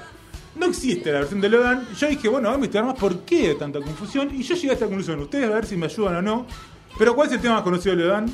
No 0.56 0.66
existe 0.66 1.11
la 1.12 1.21
versión 1.21 1.40
de 1.40 1.49
Lodan. 1.49 1.87
Yo 1.99 2.09
dije, 2.09 2.28
bueno, 2.28 2.49
voy 2.49 2.54
a 2.54 2.56
investigar 2.56 2.85
más 2.85 2.94
por 2.99 3.21
qué 3.21 3.54
tanta 3.59 3.80
confusión. 3.80 4.28
Y 4.35 4.42
yo 4.42 4.54
llegué 4.54 4.71
a 4.71 4.75
esta 4.75 4.87
conclusión. 4.87 5.18
Ustedes 5.21 5.50
a 5.50 5.54
ver 5.54 5.64
si 5.66 5.76
me 5.76 5.87
ayudan 5.87 6.16
o 6.16 6.23
no. 6.23 6.47
Pero 6.99 7.14
¿cuál 7.14 7.28
es 7.28 7.35
el 7.35 7.40
tema 7.40 7.54
más 7.54 7.62
conocido 7.62 7.97
de 7.97 8.02
Lodan? 8.04 8.26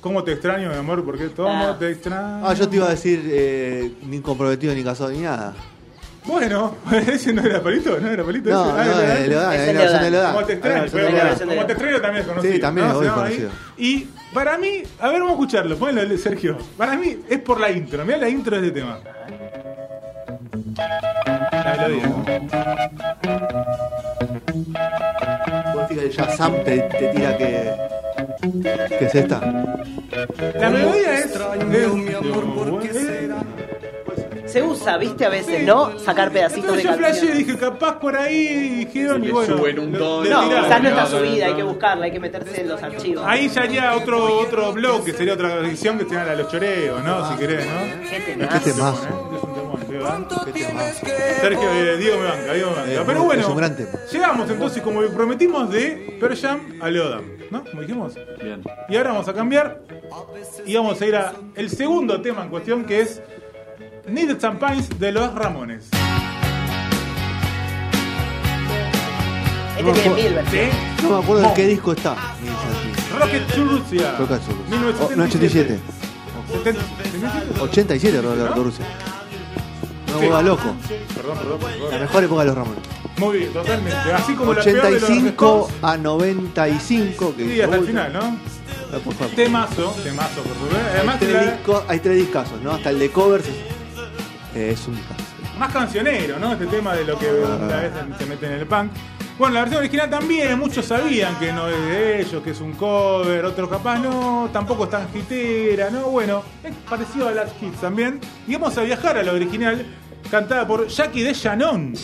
¿Cómo 0.00 0.24
te 0.24 0.32
extraño, 0.32 0.68
mi 0.68 0.74
amor? 0.74 1.04
¿Por 1.04 1.16
qué? 1.16 1.28
¿Cómo 1.28 1.48
Ah. 1.48 1.76
te 1.78 1.90
extraño? 1.90 2.44
Ah, 2.46 2.54
yo 2.54 2.68
te 2.68 2.74
iba 2.76 2.86
a 2.86 2.90
decir 2.90 3.22
eh, 3.24 3.92
ni 4.08 4.20
comprometido 4.20 4.74
ni 4.74 4.82
casado 4.82 5.10
ni 5.10 5.20
nada. 5.20 5.54
Bueno, 6.24 6.76
ese 7.08 7.32
no 7.32 7.42
era 7.42 7.62
palito, 7.62 7.98
no 8.00 8.08
era 8.08 8.24
palito. 8.24 8.50
No, 8.50 8.80
ese? 8.80 8.90
Ah, 8.90 8.94
no, 8.94 9.00
¿era 9.00 9.14
de 9.14 9.74
bueno, 9.94 10.10
Leodán. 10.10 10.34
como 10.34 10.46
te 10.46 10.52
extraño 11.72 12.00
también 12.00 12.22
es 12.22 12.28
conocido. 12.28 12.54
Sí, 12.54 12.60
también 12.60 12.86
es 12.88 12.92
¿no? 12.94 13.14
conocido. 13.14 13.50
ahí. 13.50 13.54
Y 13.78 14.08
para 14.34 14.58
mí, 14.58 14.82
a 15.00 15.08
ver, 15.08 15.14
vamos 15.20 15.28
a 15.28 15.32
escucharlo. 15.34 15.76
Ponlo, 15.76 16.18
Sergio. 16.18 16.58
Para 16.76 16.96
mí 16.96 17.18
es 17.28 17.38
por 17.40 17.60
la 17.60 17.70
intro. 17.70 18.04
Mira 18.04 18.18
la 18.18 18.28
intro 18.28 18.60
de 18.60 18.66
este 18.68 18.80
tema. 18.80 18.98
Melodía. 21.88 22.08
Vos 25.74 25.88
fíjate, 25.88 26.10
ya 26.10 26.28
Sam 26.36 26.52
te, 26.64 26.78
te 26.80 27.08
tira 27.08 27.36
que. 27.36 27.72
que 28.98 29.04
es 29.04 29.14
esta. 29.14 29.40
La 30.60 30.70
melodía 30.70 31.14
es. 31.18 31.26
es- 31.26 31.32
Se 34.46 34.62
usa, 34.62 34.98
viste, 34.98 35.24
a 35.24 35.30
veces, 35.30 35.62
¿no? 35.66 35.98
Sacar 35.98 36.30
pedacitos 36.30 36.76
de 36.76 36.82
Entonces 36.82 36.90
yo 36.90 37.22
flashé 37.22 37.32
dije, 37.38 37.56
capaz 37.56 37.98
por 37.98 38.14
ahí 38.14 38.84
dijeron 38.84 39.24
y 39.24 39.30
bueno. 39.30 39.56
suben 39.56 39.78
un 39.78 39.92
tono. 39.94 40.28
No, 40.28 40.42
quizás 40.42 40.82
no 40.82 40.88
está 40.90 41.04
no, 41.04 41.08
no, 41.10 41.18
subida, 41.18 41.44
no. 41.46 41.50
hay 41.50 41.56
que 41.56 41.62
buscarla, 41.62 42.04
hay 42.04 42.12
que 42.12 42.20
meterse 42.20 42.60
en 42.60 42.68
los 42.68 42.82
archivos. 42.82 43.24
Ahí 43.26 43.48
ya 43.48 43.62
haría 43.62 43.94
otro, 43.96 44.40
otro 44.40 44.72
blog 44.74 45.04
que 45.06 45.12
sería 45.14 45.32
otra 45.34 45.54
edición 45.60 45.96
que 45.96 46.04
sería 46.04 46.24
la 46.24 46.32
de 46.32 46.42
los 46.42 46.50
choreos, 46.52 47.02
¿no? 47.02 47.30
Si 47.32 47.38
querés, 47.38 47.64
¿no? 47.66 48.10
Qué 48.10 48.16
Qué 48.16 48.32
temazo. 48.34 48.58
Qué 48.64 48.70
temazo. 48.72 49.61
Sergio, 51.40 51.72
eh, 51.72 51.96
Diego 51.98 52.18
me 52.18 52.24
banca, 52.24 52.52
Diego 52.54 52.70
me 52.70 52.76
banca. 52.76 52.92
Eh, 52.92 53.02
Pero 53.06 53.22
bueno, 53.24 53.42
es 53.42 53.48
un 53.48 53.56
gran 53.56 53.76
tema. 53.76 53.90
llegamos 54.10 54.50
entonces, 54.50 54.82
como 54.82 55.02
prometimos, 55.08 55.70
de 55.70 56.16
Pearl 56.20 56.36
Jam 56.36 56.60
a 56.80 56.88
Leodam, 56.90 57.24
¿no? 57.50 57.64
Como 57.64 57.82
dijimos. 57.82 58.14
Bien. 58.42 58.62
Y 58.88 58.96
ahora 58.96 59.10
vamos 59.12 59.28
a 59.28 59.34
cambiar 59.34 59.82
y 60.66 60.74
vamos 60.74 61.00
a 61.00 61.06
ir 61.06 61.16
a 61.16 61.32
el 61.54 61.70
segundo 61.70 62.20
tema 62.20 62.42
en 62.44 62.48
cuestión 62.50 62.84
que 62.84 63.00
es 63.00 63.20
Needed 64.08 64.40
Some 64.40 64.58
Pines 64.58 64.98
de 64.98 65.12
los 65.12 65.34
Ramones. 65.34 65.88
Este 69.78 69.92
tiene 69.92 70.14
mil. 70.14 70.34
No 71.02 71.10
me 71.18 71.22
acuerdo 71.24 71.48
en 71.48 71.54
qué 71.54 71.66
disco 71.66 71.92
está. 71.92 72.14
Rocket 73.18 73.46
to 73.48 73.64
Russia. 73.64 74.16
Rocket 74.18 74.40
to 74.40 74.52
Russia. 74.52 74.64
1977. 74.70 75.00
Oh, 75.00 75.16
no, 75.16 75.24
87. 75.24 75.78
70, 76.52 76.80
77. 77.02 77.60
87 77.60 78.22
Roberto 78.22 78.56
¿No? 78.56 78.62
Rusia. 78.64 78.84
No 80.12 80.18
Sí. 80.18 80.24
vuelva 80.26 80.42
loco. 80.42 80.74
Perdón, 81.14 81.38
perdón, 81.38 81.60
favor. 81.60 81.92
La 81.92 81.98
mejor 81.98 82.24
época 82.24 82.40
de 82.42 82.46
los 82.46 82.54
Ramones. 82.56 82.82
Muy 83.18 83.38
bien, 83.38 83.52
totalmente. 83.52 84.12
Así 84.12 84.34
como 84.34 84.52
la 84.54 84.62
peor 84.62 84.82
de 84.82 84.90
los 84.92 85.02
85 85.04 85.70
a 85.82 85.96
95. 85.96 87.34
Que 87.36 87.44
Sí, 87.54 87.60
hasta 87.60 87.76
el 87.76 87.86
final, 87.86 88.12
¿no? 88.12 88.20
ah, 88.20 88.98
por 89.04 89.14
favor. 89.14 89.34
Temazo, 89.34 89.94
temazo, 90.02 90.42
por. 90.42 90.76
Hay 90.78 90.96
Además, 90.96 91.16
tres, 91.18 91.32
la- 91.32 91.42
discos, 91.52 91.82
hay 91.88 91.98
tres 92.00 92.16
discazos, 92.16 92.60
¿no? 92.62 92.72
Hasta 92.72 92.90
el 92.90 92.98
de 92.98 93.10
covers 93.10 93.46
es, 93.48 93.54
eh, 94.56 94.70
es 94.72 94.86
un 94.86 94.96
discazo. 94.96 95.22
más 95.58 95.72
cancionero, 95.72 96.38
¿no? 96.38 96.52
Este 96.52 96.66
tema 96.66 96.94
de 96.94 97.04
lo 97.04 97.18
que 97.18 97.26
una 97.30 97.76
vez 97.76 97.92
se 98.18 98.26
mete 98.26 98.46
en 98.46 98.52
el 98.52 98.66
punk. 98.66 98.90
Bueno, 99.38 99.54
la 99.54 99.60
versión 99.60 99.80
original 99.80 100.10
también, 100.10 100.58
muchos 100.58 100.84
sabían 100.86 101.36
que 101.38 101.52
no 101.52 101.68
es 101.68 101.76
de 101.86 102.20
ellos, 102.20 102.42
que 102.42 102.50
es 102.50 102.60
un 102.60 102.72
cover, 102.74 103.44
otros 103.44 103.68
capaz 103.68 103.98
no, 103.98 104.50
tampoco 104.52 104.84
es 104.84 104.90
tan 104.90 105.06
hitera, 105.14 105.90
¿no? 105.90 106.02
Bueno, 106.08 106.42
es 106.62 106.74
parecido 106.88 107.28
a 107.28 107.32
Last 107.32 107.58
Kids 107.58 107.80
también. 107.80 108.20
Y 108.46 108.52
vamos 108.54 108.76
a 108.76 108.82
viajar 108.82 109.16
a 109.16 109.22
la 109.22 109.32
original, 109.32 109.86
cantada 110.30 110.66
por 110.66 110.88
Jackie 110.88 111.22
DeShannon, 111.22 111.94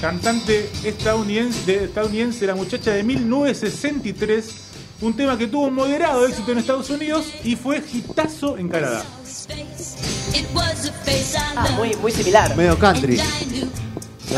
cantante 0.00 0.70
estadounidense, 0.84 1.64
de, 1.66 1.84
estadounidense, 1.84 2.46
la 2.46 2.54
muchacha 2.54 2.92
de 2.92 3.02
1963. 3.02 4.64
Un 5.00 5.14
tema 5.14 5.38
que 5.38 5.46
tuvo 5.46 5.66
un 5.68 5.74
moderado 5.74 6.26
éxito 6.26 6.50
en 6.50 6.58
Estados 6.58 6.90
Unidos 6.90 7.26
y 7.44 7.54
fue 7.54 7.80
hitazo 7.92 8.58
en 8.58 8.68
Canadá. 8.68 9.04
Ah, 11.56 11.70
muy, 11.76 11.94
muy 11.96 12.10
similar. 12.12 12.56
Medio 12.56 12.78
country. 12.78 13.16
La 13.16 13.24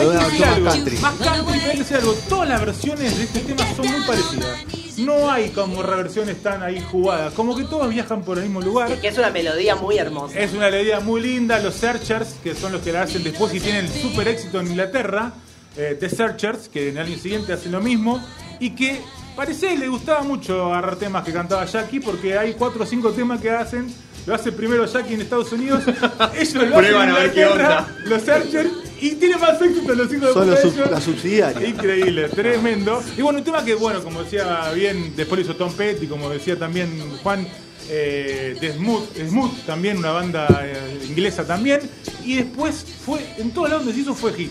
Hay 0.00 0.08
que 0.08 0.24
decir 0.24 0.44
algo, 0.44 0.64
más 0.64 0.74
country. 0.74 0.96
más 0.98 1.14
country, 1.14 1.60
hay 1.60 1.72
que 1.72 1.78
decir 1.78 1.96
algo. 1.96 2.12
Todas 2.28 2.48
las 2.48 2.60
versiones 2.60 3.16
de 3.16 3.24
este 3.24 3.40
tema 3.40 3.64
son 3.74 3.86
muy 3.90 4.02
parecidas. 4.02 4.79
No 5.00 5.30
hay 5.30 5.50
como 5.50 5.82
reversiones 5.82 6.42
tan 6.42 6.62
ahí 6.62 6.80
jugadas. 6.80 7.32
Como 7.34 7.56
que 7.56 7.64
todas 7.64 7.88
viajan 7.90 8.22
por 8.22 8.38
el 8.38 8.44
mismo 8.44 8.60
lugar. 8.60 8.88
Que 9.00 9.08
es 9.08 9.18
una 9.18 9.30
melodía 9.30 9.74
muy 9.76 9.98
hermosa. 9.98 10.38
Es 10.38 10.52
una 10.52 10.70
melodía 10.70 11.00
muy 11.00 11.20
linda. 11.20 11.58
Los 11.60 11.74
Searchers, 11.74 12.34
que 12.42 12.54
son 12.54 12.72
los 12.72 12.82
que 12.82 12.92
la 12.92 13.02
hacen 13.02 13.22
después 13.24 13.54
y 13.54 13.60
tienen 13.60 13.88
super 13.88 14.28
éxito 14.28 14.60
en 14.60 14.68
Inglaterra, 14.68 15.32
eh, 15.76 15.96
The 15.98 16.08
Searchers, 16.10 16.68
que 16.68 16.88
en 16.90 16.98
el 16.98 17.06
año 17.06 17.16
siguiente 17.18 17.52
hacen 17.52 17.72
lo 17.72 17.80
mismo, 17.80 18.20
y 18.58 18.70
que 18.70 19.00
parecía 19.36 19.70
que 19.70 19.78
le 19.78 19.88
gustaba 19.88 20.22
mucho 20.22 20.66
agarrar 20.72 20.96
temas 20.96 21.24
que 21.24 21.32
cantaba 21.32 21.64
Jackie, 21.64 22.00
porque 22.00 22.36
hay 22.36 22.54
cuatro 22.54 22.82
o 22.82 22.86
cinco 22.86 23.10
temas 23.12 23.40
que 23.40 23.50
hacen. 23.50 23.86
Lo 24.26 24.34
hace 24.34 24.52
primero 24.52 24.84
Jackie 24.84 25.14
en 25.14 25.22
Estados 25.22 25.50
Unidos, 25.52 25.82
ellos 25.88 26.00
lo 26.10 26.24
hacen 26.24 26.60
en 26.62 26.72
Prueban 26.72 27.08
a 27.10 27.14
ver 27.18 27.32
qué 27.32 27.40
Inglaterra, 27.42 27.78
onda. 27.88 27.96
los 28.04 28.22
Searchers, 28.22 28.70
y 29.00 29.14
tiene 29.16 29.36
más 29.36 29.60
éxito 29.60 29.94
los 29.94 30.10
de 30.10 30.18
Son 30.20 30.32
puta 30.32 30.44
los 30.46 30.54
de 30.56 30.62
sub- 30.62 30.74
ellos. 30.74 30.90
la 30.90 31.00
subsidiaria. 31.00 31.68
Increíble, 31.68 32.28
tremendo. 32.34 33.02
Y 33.16 33.22
bueno, 33.22 33.38
un 33.38 33.44
tema 33.44 33.64
que, 33.64 33.74
bueno, 33.74 34.02
como 34.02 34.22
decía 34.22 34.70
bien, 34.74 35.14
después 35.16 35.40
hizo 35.40 35.56
Tom 35.56 35.72
Petty, 35.72 36.06
como 36.06 36.28
decía 36.28 36.58
también 36.58 36.90
Juan, 37.22 37.46
eh, 37.88 38.56
de 38.60 38.72
Smooth, 38.74 39.16
Smooth, 39.28 39.64
también 39.66 39.98
una 39.98 40.10
banda 40.12 40.46
eh, 40.62 41.06
inglesa 41.08 41.44
también. 41.46 41.80
Y 42.24 42.36
después 42.36 42.84
fue, 43.04 43.26
en 43.38 43.50
todos 43.50 43.68
lados 43.70 43.84
donde 43.84 43.94
se 43.96 44.02
hizo 44.02 44.14
fue 44.14 44.32
hit. 44.34 44.50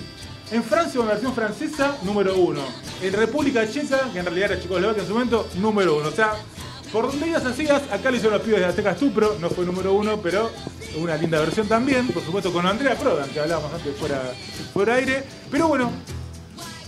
En 0.52 0.64
Francia, 0.64 1.00
una 1.00 1.12
versión 1.12 1.34
francesa, 1.36 1.96
número 2.04 2.36
uno. 2.36 2.62
En 3.04 3.14
República 3.14 3.70
Checa, 3.72 4.10
que 4.12 4.18
en 4.20 4.26
realidad 4.26 4.52
era 4.54 4.62
Checoslovaquia 4.62 5.04
en 5.04 5.08
su 5.08 5.14
momento, 5.14 5.48
número 5.58 5.98
uno. 5.98 6.08
O 6.10 6.12
sea, 6.12 6.34
por 6.92 7.08
donde 7.12 7.28
ibas 7.28 7.46
hacías, 7.46 7.82
acá 7.92 8.10
le 8.12 8.18
hicieron 8.18 8.38
los 8.38 8.46
pibes 8.46 8.60
de 8.60 8.66
Aztecas 8.66 8.98
Tupro, 8.98 9.38
no 9.40 9.50
fue 9.50 9.66
número 9.66 9.94
uno, 9.94 10.20
pero 10.22 10.50
una 11.00 11.16
linda 11.18 11.40
versión 11.40 11.68
también, 11.68 12.08
por 12.08 12.24
supuesto 12.24 12.52
con 12.52 12.66
Andrea 12.66 12.96
Prodan, 12.96 13.30
que 13.30 13.40
hablábamos 13.40 13.74
antes 13.74 13.96
fuera, 13.98 14.22
fuera 14.74 14.96
aire. 14.96 15.24
Pero 15.52 15.68
bueno, 15.68 15.92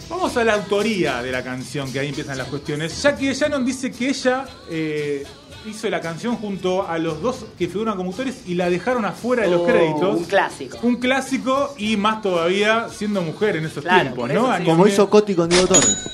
Vamos 0.10 0.36
a 0.36 0.44
la 0.44 0.56
autoría 0.56 1.24
de 1.24 1.32
la 1.32 1.42
canción, 1.42 1.90
que 1.90 1.98
ahí 1.98 2.10
empiezan 2.10 2.38
las 2.38 2.48
cuestiones. 2.50 3.02
Jackie 3.02 3.32
Shannon 3.34 3.64
dice 3.66 3.94
que 3.94 4.10
ella 4.10 4.44
eh, 4.70 5.24
hizo 5.66 5.90
la 5.90 6.02
canción 6.02 6.36
junto 6.36 6.86
a 6.86 6.98
los 6.98 7.22
dos 7.22 7.46
que 7.58 7.70
figuran 7.70 7.96
como 7.96 8.10
autores 8.10 8.42
y 8.46 8.56
la 8.56 8.70
dejaron 8.70 9.06
afuera 9.06 9.44
de 9.44 9.52
los 9.52 9.62
Oh, 9.62 9.66
créditos. 9.66 10.18
Un 10.18 10.24
clásico. 10.26 10.78
Un 10.84 10.96
clásico 10.98 11.74
y 11.78 11.96
más 11.96 12.22
todavía 12.22 12.88
siendo 12.90 13.22
mujer 13.22 13.56
en 13.56 13.68
esos 13.68 13.86
Claro, 13.86 14.02
tiempos, 14.02 14.34
¿no? 14.34 14.52
Año 14.52 14.66
Como 14.66 14.86
hizo 14.86 15.10
Coti 15.10 15.34
con 15.34 15.48
Diego 15.48 15.68
Torres. 15.68 16.10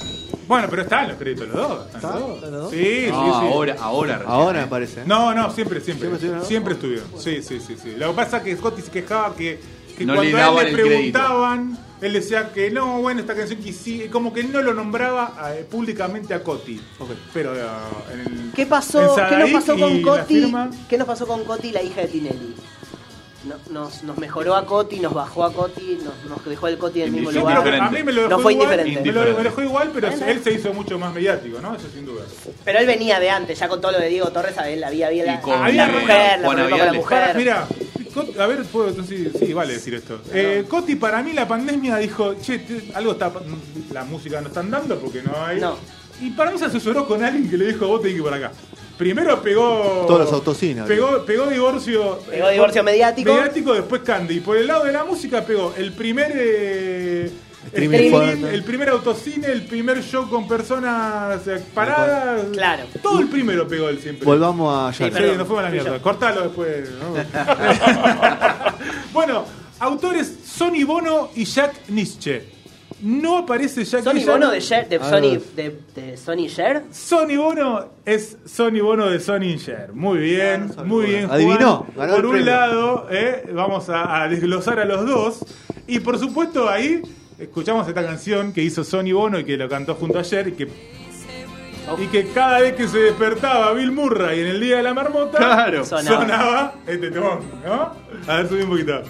Bueno, 0.48 0.68
pero 0.70 0.82
están 0.84 1.08
los 1.10 1.18
créditos 1.18 1.48
los 1.48 1.56
dos. 1.58 1.86
¿están 1.88 1.96
¿Está? 2.02 2.20
los 2.20 2.28
dos? 2.28 2.36
¿Están 2.38 2.52
los 2.52 2.62
dos? 2.64 2.72
Sí, 2.72 2.78
sí, 3.06 3.12
No, 3.12 3.42
sí. 3.42 3.48
ahora, 3.52 3.76
ahora. 3.80 4.22
Ahora 4.26 4.62
me 4.62 4.68
parece. 4.68 5.04
No, 5.06 5.34
no, 5.34 5.52
siempre, 5.52 5.82
siempre. 5.82 6.10
¿Siempre 6.18 6.46
Siempre, 6.46 6.74
estuvieron? 6.76 7.08
Sí, 7.18 7.42
sí, 7.42 7.60
sí, 7.60 7.76
sí. 7.82 7.96
Lo 7.98 8.10
que 8.10 8.14
pasa 8.16 8.38
es 8.38 8.44
que 8.44 8.56
Scotty 8.56 8.82
se 8.82 8.92
quejaba 8.92 9.36
que, 9.36 9.60
que 9.98 10.06
No 10.06 10.16
cuando 10.16 10.32
le 10.38 10.42
a 10.42 10.48
él 10.50 10.56
le 10.56 10.62
crédito. 10.74 10.88
preguntaban, 10.88 11.78
él 12.00 12.14
decía 12.14 12.52
que 12.54 12.70
no, 12.72 13.02
bueno, 13.02 13.20
esta 13.20 13.36
canción 13.36 13.60
que 13.62 13.74
sí, 13.74 14.08
como 14.12 14.32
que 14.32 14.44
no 14.44 14.62
lo 14.62 14.74
nombraba 14.74 15.34
eh, 15.56 15.66
públicamente 15.70 16.34
a 16.34 16.42
Coti. 16.44 16.80
Pero 17.34 17.56
eh, 17.58 17.62
en 18.14 18.20
el- 18.20 18.52
¿Qué 18.56 18.66
pasó? 18.66 19.18
en 19.20 19.28
¿Qué 19.30 19.38
nos 19.38 19.50
pasó 19.52 19.78
con 19.78 20.02
Coti? 20.02 20.54
¿Qué 20.88 20.98
nos 20.98 21.08
pasó 21.08 21.28
con 21.28 21.44
Coti, 21.44 21.72
la 21.72 21.82
hija 21.82 22.02
de 22.02 22.08
Tinelli? 22.08 22.56
No- 23.48 23.56
Nos, 23.72 24.04
nos 24.04 24.18
mejoró 24.18 24.56
a 24.56 24.66
Coti, 24.66 25.00
nos 25.00 25.14
bajó 25.14 25.44
a 25.46 25.54
Coti, 25.54 26.00
nos, 26.04 26.30
nos 26.30 26.46
dejó 26.46 26.68
el 26.68 26.78
Coti 26.78 27.02
en 27.02 27.06
el 27.08 27.12
mismo 27.14 27.32
Yo 27.32 27.40
lugar. 27.42 27.62
creo 27.62 27.74
que 27.74 27.80
a 27.80 27.90
mí 27.90 28.04
me 28.04 28.12
lo 28.12 28.22
dejó 28.24 28.30
no 28.36 28.40
fue 28.40 28.54
igual, 28.54 28.72
indiferente. 28.80 29.12
Me 29.12 29.12
lo, 29.34 29.44
dejó 29.44 29.62
igual, 29.62 29.92
pero 29.94 30.10
Bueno. 30.10 30.26
él 30.26 30.44
se 30.44 30.52
hizo 30.54 30.74
mucho 30.74 31.00
más 31.00 31.14
mediático, 31.14 31.60
¿no? 31.62 31.76
Eso 31.76 31.88
sin 31.94 32.06
duda. 32.06 32.24
Pero 32.66 32.80
él 32.80 32.86
venía 32.88 33.20
de 33.20 33.30
antes, 33.30 33.58
ya 33.60 33.68
con 33.68 33.80
todo 33.82 33.92
lo 33.94 34.00
de 34.00 34.10
Diego 34.10 34.30
Torres, 34.32 34.58
a 34.58 34.70
él 34.70 34.84
había, 34.84 35.08
había 35.08 35.24
Y 35.24 35.28
la, 35.28 35.42
con, 35.42 35.52
la 35.76 35.88
mujer, 35.88 36.40
la 36.42 36.48
con 36.48 36.58
la 36.58 36.94
mujer. 36.94 37.20
Para- 37.22 37.34
mira, 37.34 37.68
a 38.40 38.46
ver, 38.48 38.64
puedo, 38.66 38.92
sí, 39.04 39.32
sí, 39.38 39.54
vale 39.54 39.74
decir 39.74 39.94
esto. 39.94 40.20
Eh, 40.34 40.66
Coti, 40.68 40.96
para 40.96 41.22
mí 41.22 41.34
la 41.34 41.48
pandemia 41.48 41.98
dijo, 41.98 42.36
che, 42.42 42.60
algo 42.96 43.12
está, 43.14 43.32
la 43.92 44.04
música 44.04 44.42
no 44.42 44.48
están 44.48 44.70
dando 44.72 44.98
porque 45.00 45.22
no 45.22 45.34
hay. 45.46 45.60
No. 45.60 45.78
Y 46.20 46.32
para 46.32 46.52
mí 46.52 46.58
se 46.58 46.66
asesoró 46.66 47.08
con 47.08 47.24
alguien 47.24 47.48
que 47.50 47.58
le 47.58 47.68
dijo, 47.68 47.88
vos 47.88 48.02
tenés 48.02 48.14
que 48.16 48.18
ir 48.18 48.24
por 48.24 48.34
acá. 48.34 48.52
Primero 48.98 49.42
pegó. 49.42 50.06
Todos 50.08 50.22
los 50.22 50.34
autocines. 50.34 50.86
Pegó, 50.86 51.24
pegó 51.26 51.48
divorcio. 51.48 52.20
Pegó 52.30 52.50
divorcio 52.50 52.84
mediático. 52.84 53.32
Mediático, 53.34 53.74
después 53.74 54.02
Candy. 54.02 54.38
Y 54.38 54.40
por 54.40 54.58
el 54.58 54.68
lado 54.68 54.86
de 54.86 54.92
la 54.92 55.04
música 55.04 55.44
pegó 55.46 55.74
el 55.78 55.94
primer. 55.94 56.32
eh, 56.36 57.32
Streaming 57.68 57.96
streaming, 57.98 58.40
fuerte. 58.40 58.56
el 58.56 58.64
primer 58.64 58.90
autocine, 58.90 59.48
el 59.48 59.66
primer 59.66 60.02
show 60.02 60.30
con 60.30 60.48
personas 60.48 61.46
eh, 61.48 61.62
paradas. 61.74 62.46
Claro. 62.54 62.84
Todo 63.04 63.20
el 63.20 63.28
primero 63.28 63.68
pegó 63.68 63.90
él 63.90 64.00
siempre. 64.00 64.26
Volvamos 64.26 64.74
a 64.74 64.94
Sí, 64.94 65.00
Jackie. 65.04 65.16
Sí, 65.16 65.22
Perdón, 65.22 65.38
nos 65.38 65.48
fuimos 65.48 65.64
a 65.64 65.68
la 65.68 65.72
mierda. 65.74 66.02
Cortalo 66.02 66.42
después. 66.44 66.90
¿no? 66.92 67.14
bueno, 69.14 69.46
autores 69.80 70.34
Sonny 70.46 70.84
Bono 70.86 71.30
y 71.36 71.44
Jack 71.46 71.90
Nietzsche. 71.90 72.57
No 73.02 73.38
aparece 73.38 73.86
Jack 73.86 74.04
Sonny 74.04 74.16
Nietzsche. 74.20 74.32
Bono 74.32 74.50
de, 74.52 74.60
Cher, 74.62 74.90
de, 74.90 74.98
Sony, 75.00 75.40
de, 75.56 75.80
de 75.96 76.18
Sony 76.18 76.48
Cher. 76.50 76.84
Bono 77.38 77.86
es 78.06 78.38
Sonny 78.46 78.80
Bono 78.80 79.08
de 79.08 79.20
Sonny 79.20 79.58
Cher. 79.60 79.92
Muy 79.94 80.18
bien, 80.20 80.72
muy 80.86 81.06
bien. 81.06 81.28
Juan. 81.28 81.36
Adivinó, 81.38 81.86
ganó 81.96 82.12
Por 82.16 82.20
el 82.22 82.26
un 82.26 82.32
premio. 82.32 82.46
lado, 82.52 83.08
eh, 83.12 83.50
vamos 83.54 83.88
a, 83.90 84.24
a 84.24 84.28
desglosar 84.28 84.80
a 84.80 84.86
los 84.86 85.06
dos. 85.06 85.46
Y 85.86 86.00
por 86.00 86.18
supuesto, 86.18 86.68
ahí 86.68 87.02
escuchamos 87.38 87.88
esta 87.88 88.04
canción 88.04 88.52
que 88.52 88.64
hizo 88.64 88.84
Sonny 88.84 89.12
Bono 89.12 89.38
y 89.40 89.44
que 89.46 89.58
lo 89.58 89.70
cantó 89.70 89.94
junto 89.94 90.18
a 90.18 90.24
Cher. 90.24 90.48
Y 90.48 90.52
que, 90.54 90.68
y 92.00 92.08
que 92.08 92.28
cada 92.30 92.60
vez 92.62 92.74
que 92.74 92.88
se 92.88 92.98
despertaba 92.98 93.74
Bill 93.74 93.92
Murray 93.92 94.40
en 94.42 94.48
el 94.48 94.60
día 94.60 94.78
de 94.78 94.84
la 94.84 94.94
marmota, 94.96 95.38
Claro. 95.38 95.86
Sonaba. 95.86 96.22
sonaba 96.22 96.74
este 96.88 97.12
temón, 97.12 97.40
¿no? 97.64 97.92
A 98.28 98.38
ver, 98.38 98.50
subí 98.50 98.62
un 98.64 98.70
poquito. 98.70 99.04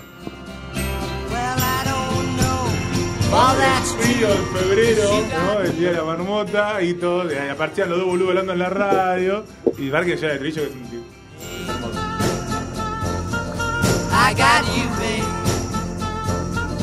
Frío 3.31 4.27
en 4.31 4.45
febrero, 4.57 5.09
¿no? 5.53 5.59
El 5.61 5.77
día 5.77 5.89
de 5.91 5.97
la 5.97 6.03
marmota 6.03 6.81
y 6.81 6.93
todo. 6.93 7.29
Y 7.31 7.35
aparecían 7.35 7.89
los 7.89 7.99
dos 7.99 8.07
boludos 8.07 8.29
hablando 8.29 8.53
en 8.53 8.59
la 8.59 8.69
radio. 8.69 9.43
Y 9.77 9.89
Barque 9.89 10.15
ya 10.17 10.29
de 10.29 10.37
trillo 10.39 10.61
que 10.63 10.67
es 10.69 10.75
un 10.75 10.83
tipo. 10.83 11.03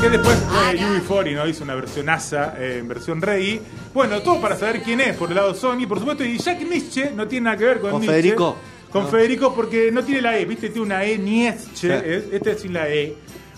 Que 0.00 0.10
después 0.10 0.36
eh, 0.36 0.78
UB40 1.08 1.34
¿no? 1.34 1.48
hizo 1.48 1.64
una 1.64 1.74
versión 1.74 2.08
asa 2.10 2.54
eh, 2.58 2.78
en 2.80 2.88
versión 2.88 3.22
reggae. 3.22 3.60
Bueno, 3.94 4.20
todo 4.20 4.40
para 4.40 4.56
saber 4.56 4.82
quién 4.82 5.00
es 5.00 5.16
por 5.16 5.30
el 5.30 5.36
lado 5.36 5.54
Sony, 5.54 5.86
por 5.88 5.98
supuesto. 5.98 6.24
Y 6.24 6.36
Jack 6.38 6.60
Nietzsche 6.60 7.10
no 7.14 7.26
tiene 7.26 7.44
nada 7.44 7.56
que 7.56 7.64
ver 7.64 7.80
con, 7.80 7.90
¿Con 7.92 8.00
Nietzsche. 8.02 8.16
Federico? 8.22 8.56
Con 8.90 9.04
No. 9.04 9.08
Federico 9.08 9.54
porque 9.54 9.90
no 9.90 10.04
tiene 10.04 10.20
la 10.20 10.38
E, 10.38 10.44
¿viste? 10.44 10.68
Tiene 10.68 10.82
una 10.86 11.04
E, 11.04 11.16
Nietzsche. 11.16 11.88
Sí. 11.88 12.04
es- 12.06 12.24
Este 12.32 12.50
es 12.52 12.60
sin 12.60 12.74
la 12.74 12.88
E. 12.88 13.14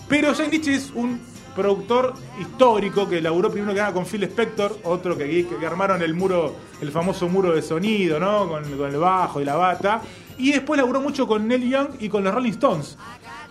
Pero 0.07 0.33
Jack 0.33 0.49
Nietzsche 0.51 0.75
es 0.75 0.91
un 0.95 1.19
productor 1.57 2.13
histórico 2.39 3.09
que 3.09 3.19
laburó 3.19 3.51
primero 3.51 3.73
que 3.73 3.79
nada 3.79 3.91
con 3.91 4.05
Phil 4.05 4.23
Spector, 4.23 4.79
otro 4.83 5.17
que, 5.17 5.47
que, 5.47 5.65
armaron 5.65 6.01
el 6.03 6.13
muro, 6.13 6.55
el 6.79 6.91
famoso 6.91 7.27
muro 7.27 7.53
de 7.53 7.63
sonido, 7.63 8.19
¿no? 8.19 8.47
Con, 8.47 8.63
con 8.77 8.89
el 8.89 8.97
bajo 8.97 9.41
y 9.41 9.45
la 9.45 9.55
bata. 9.55 10.01
Y 10.37 10.51
después 10.51 10.79
laburó 10.79 11.01
mucho 11.01 11.27
con 11.27 11.47
Neil 11.47 11.67
Young 11.67 11.87
y 11.99 12.09
con 12.09 12.23
los 12.23 12.33
Rolling 12.33 12.51
Stones. 12.51 12.95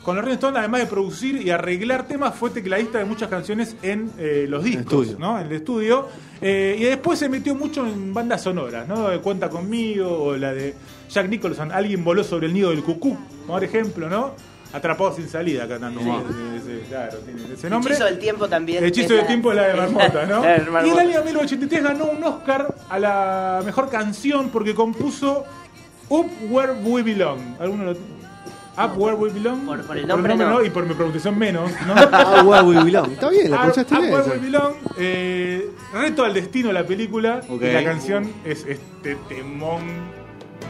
Con 0.04 0.14
los 0.14 0.24
Rolling 0.24 0.36
Stones, 0.36 0.58
además 0.60 0.82
de 0.82 0.86
producir 0.86 1.42
y 1.42 1.50
arreglar 1.50 2.06
temas, 2.06 2.36
fue 2.36 2.50
tecladista 2.50 2.98
de 2.98 3.04
muchas 3.04 3.28
canciones 3.28 3.76
en 3.82 4.12
eh, 4.18 4.46
los 4.48 4.62
discos. 4.62 5.18
¿no? 5.18 5.40
En 5.40 5.48
el 5.48 5.52
estudio. 5.52 6.08
Eh, 6.40 6.76
y 6.78 6.84
después 6.84 7.18
se 7.18 7.28
metió 7.28 7.56
mucho 7.56 7.84
en 7.84 8.14
bandas 8.14 8.44
sonoras, 8.44 8.86
¿no? 8.86 9.08
De 9.08 9.18
Cuenta 9.18 9.50
conmigo, 9.50 10.22
o 10.22 10.36
la 10.36 10.52
de 10.52 10.76
Jack 11.10 11.28
Nicholson, 11.28 11.72
Alguien 11.72 12.04
voló 12.04 12.22
sobre 12.22 12.46
el 12.46 12.54
nido 12.54 12.70
del 12.70 12.84
cucú, 12.84 13.16
por 13.48 13.64
ejemplo, 13.64 14.08
¿no? 14.08 14.34
Atrapado 14.72 15.12
sin 15.14 15.28
salida 15.28 15.66
cantando. 15.66 16.00
Sí. 16.00 16.55
Claro, 16.88 17.18
tiene 17.18 17.54
ese 17.54 17.68
nombre. 17.70 17.92
Hechizo 17.94 18.04
del 18.06 18.18
tiempo 18.18 18.48
también. 18.48 18.82
El 18.82 18.90
hechizo 18.90 19.12
es 19.14 19.18
del 19.18 19.26
tiempo 19.26 19.50
es 19.50 19.56
la 19.56 19.68
de 19.68 19.74
Marmota, 19.74 20.26
¿no? 20.26 20.42
La 20.44 20.58
de 20.82 20.88
y 20.88 20.90
el 20.90 20.98
año 20.98 21.22
1983 21.24 21.82
ganó 21.82 22.04
un 22.06 22.22
Oscar 22.24 22.74
a 22.88 22.98
la 22.98 23.62
mejor 23.64 23.88
canción 23.90 24.50
porque 24.50 24.74
compuso 24.74 25.44
Up 26.08 26.30
Where 26.50 26.72
We 26.84 27.02
Belong. 27.02 27.56
¿Alguno 27.58 27.84
lo 27.84 27.90
Up 27.92 28.92
Where 28.96 29.16
We 29.16 29.30
Belong? 29.30 29.64
Por- 29.64 29.82
por 29.86 29.96
el 29.96 30.06
nombre 30.06 30.36
no. 30.36 30.62
y 30.62 30.68
por 30.70 30.84
mi 30.84 30.94
pronunciación 30.94 31.38
menos, 31.38 31.70
¿no? 31.86 31.94
Ah, 32.12 32.42
where 32.44 32.62
we 32.62 32.76
belong. 32.84 33.10
Está 33.12 33.30
bien, 33.30 33.50
la 33.50 33.56
Up, 33.56 33.72
pronunciaste 33.72 33.94
Up 33.94 34.00
bien. 34.02 34.12
Where 34.12 34.26
esa. 34.26 34.34
We 34.34 34.38
Belong, 34.38 34.74
eh, 34.98 35.70
Reto 35.94 36.24
al 36.24 36.34
Destino, 36.34 36.72
la 36.72 36.84
película. 36.86 37.40
Y 37.48 37.58
la 37.58 37.82
canción 37.82 38.30
es 38.44 38.66
este 38.66 39.16
temón 39.28 39.80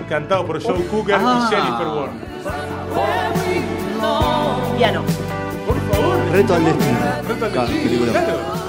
cantado 0.09 0.47
por 0.47 0.63
Joe 0.63 0.85
Cooker 0.87 1.17
Ah. 1.19 1.49
y 1.51 1.55
Jennifer 1.55 1.87
Warner. 1.89 2.27
Piano. 4.77 5.03
Por 5.67 5.81
favor. 5.93 6.17
Reto 6.33 6.55
al 6.55 6.65
destino. 6.65 6.99
Reto 7.29 7.45
al 7.45 7.53
Destino, 7.53 7.83
película. 7.83 8.13
claro. 8.13 8.67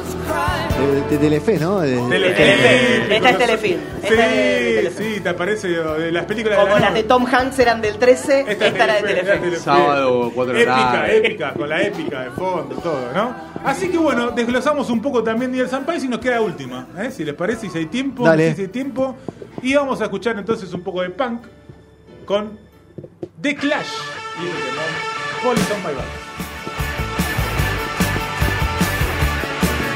De, 0.77 1.01
de 1.09 1.17
Telefe, 1.17 1.57
¿no? 1.57 1.79
De-. 1.79 3.15
Esta 3.15 3.29
es 3.31 3.37
Telefilm. 3.37 3.79
Esta 4.03 4.13
es 4.13 4.17
de 4.17 4.91
Sí, 4.97 5.13
sí, 5.15 5.19
te 5.21 5.29
aparece 5.29 5.67
de 5.69 6.11
las 6.11 6.25
películas 6.25 6.59
Como 6.59 6.73
de 6.75 6.79
la 6.79 6.85
las 6.87 6.93
de. 6.95 7.03
Tom 7.03 7.25
Hanks 7.25 7.59
eran 7.59 7.81
del 7.81 7.97
13, 7.97 8.45
esta, 8.47 8.67
era 8.67 8.95
de 8.95 9.01
Telefe. 9.01 9.55
Sábado, 9.57 10.31
cuatro 10.35 10.53
de 10.53 10.65
la 10.65 10.71
Épica, 10.73 10.91
tarde. 10.91 11.17
épica, 11.17 11.53
con 11.53 11.69
la 11.69 11.81
épica 11.81 12.21
de 12.23 12.31
fondo, 12.31 12.75
todo, 12.75 13.11
¿no? 13.13 13.35
Así 13.63 13.89
que 13.89 13.97
bueno, 13.97 14.31
desglosamos 14.31 14.89
un 14.89 15.01
poco 15.01 15.23
también 15.23 15.51
Niel 15.51 15.67
Sampais 15.69 16.03
y 16.03 16.07
nos 16.07 16.19
queda 16.19 16.41
última, 16.41 16.87
¿eh? 16.99 17.09
Si 17.11 17.23
les 17.25 17.33
parece, 17.35 17.69
si 17.69 17.77
hay 17.77 17.85
tiempo, 17.87 18.23
Dale. 18.23 18.53
si 18.55 18.61
hay 18.63 18.67
tiempo. 18.67 19.15
Y 19.61 19.73
vamos 19.75 19.99
a 20.01 20.05
escuchar 20.05 20.37
entonces 20.37 20.71
un 20.73 20.81
poco 20.81 21.01
de 21.01 21.09
punk 21.09 21.41
con 22.25 22.57
The 23.41 23.55
Clash 23.55 23.87
y 24.41 24.47
este 24.47 24.61
tema, 24.69 24.81
Police 25.43 26.46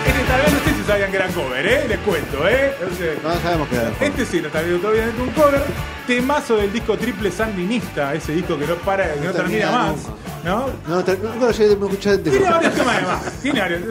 Este 0.06 0.24
tal 0.24 0.42
vez 0.42 0.54
no 0.54 0.60
sé 0.60 0.76
si 0.76 0.84
sabían 0.88 1.12
que 1.12 1.18
era 1.18 1.28
cover, 1.28 1.66
¿eh? 1.66 1.86
Les 1.88 1.98
cuento, 2.00 2.48
¿eh? 2.48 2.74
Entonces, 2.82 3.18
No 3.24 3.34
sabemos 3.42 3.68
qué 3.70 3.76
era. 3.76 3.92
este 4.02 4.26
sí, 4.26 4.42
no 4.42 4.48
está 4.48 4.62
viendo 4.62 4.80
todavía 4.82 5.12
un 5.20 5.30
cover. 5.32 5.62
Temazo 6.08 6.58
del 6.58 6.74
disco 6.74 6.98
triple 6.98 7.32
sandinista, 7.32 8.14
ese 8.16 8.34
disco 8.34 8.58
que 8.58 8.66
no 8.66 8.76
para, 8.76 9.14
que 9.14 9.20
no, 9.20 9.26
No 9.28 9.32
termina 9.32 9.60
termina 9.68 9.72
más. 9.72 9.96
nunca. 9.98 10.12
¿no? 10.44 10.66
No, 10.88 11.04
te- 11.04 11.18
nunca 11.18 11.46
lo 11.46 11.52
llegué 11.52 11.70
a 11.70 11.74
escuchar 11.74 12.18
Tiene 12.18 12.40
varios 12.50 12.74
temas 12.74 12.96
además. 12.98 13.34
Tiene 13.42 13.60
varios. 13.62 13.82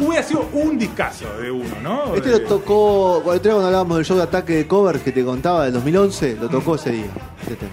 Hubiera 0.00 0.22
sido 0.22 0.48
un 0.52 0.78
discazo 0.78 1.26
de 1.40 1.50
uno, 1.50 1.74
¿no? 1.82 2.14
Este 2.14 2.28
lo 2.30 2.40
tocó, 2.42 3.20
cuando 3.24 3.30
otro 3.38 3.42
día 3.42 3.52
cuando 3.52 3.66
hablábamos 3.66 3.96
del 3.96 4.04
show 4.06 4.16
de 4.18 4.22
ataque 4.24 4.52
de 4.56 4.66
covers 4.66 5.00
que 5.02 5.12
te 5.12 5.24
contaba 5.24 5.64
del 5.64 5.72
2011, 5.72 6.36
lo 6.40 6.48
tocó 6.50 6.74
ese 6.76 6.90
día. 6.90 7.06
Este 7.40 7.56
tema. 7.56 7.72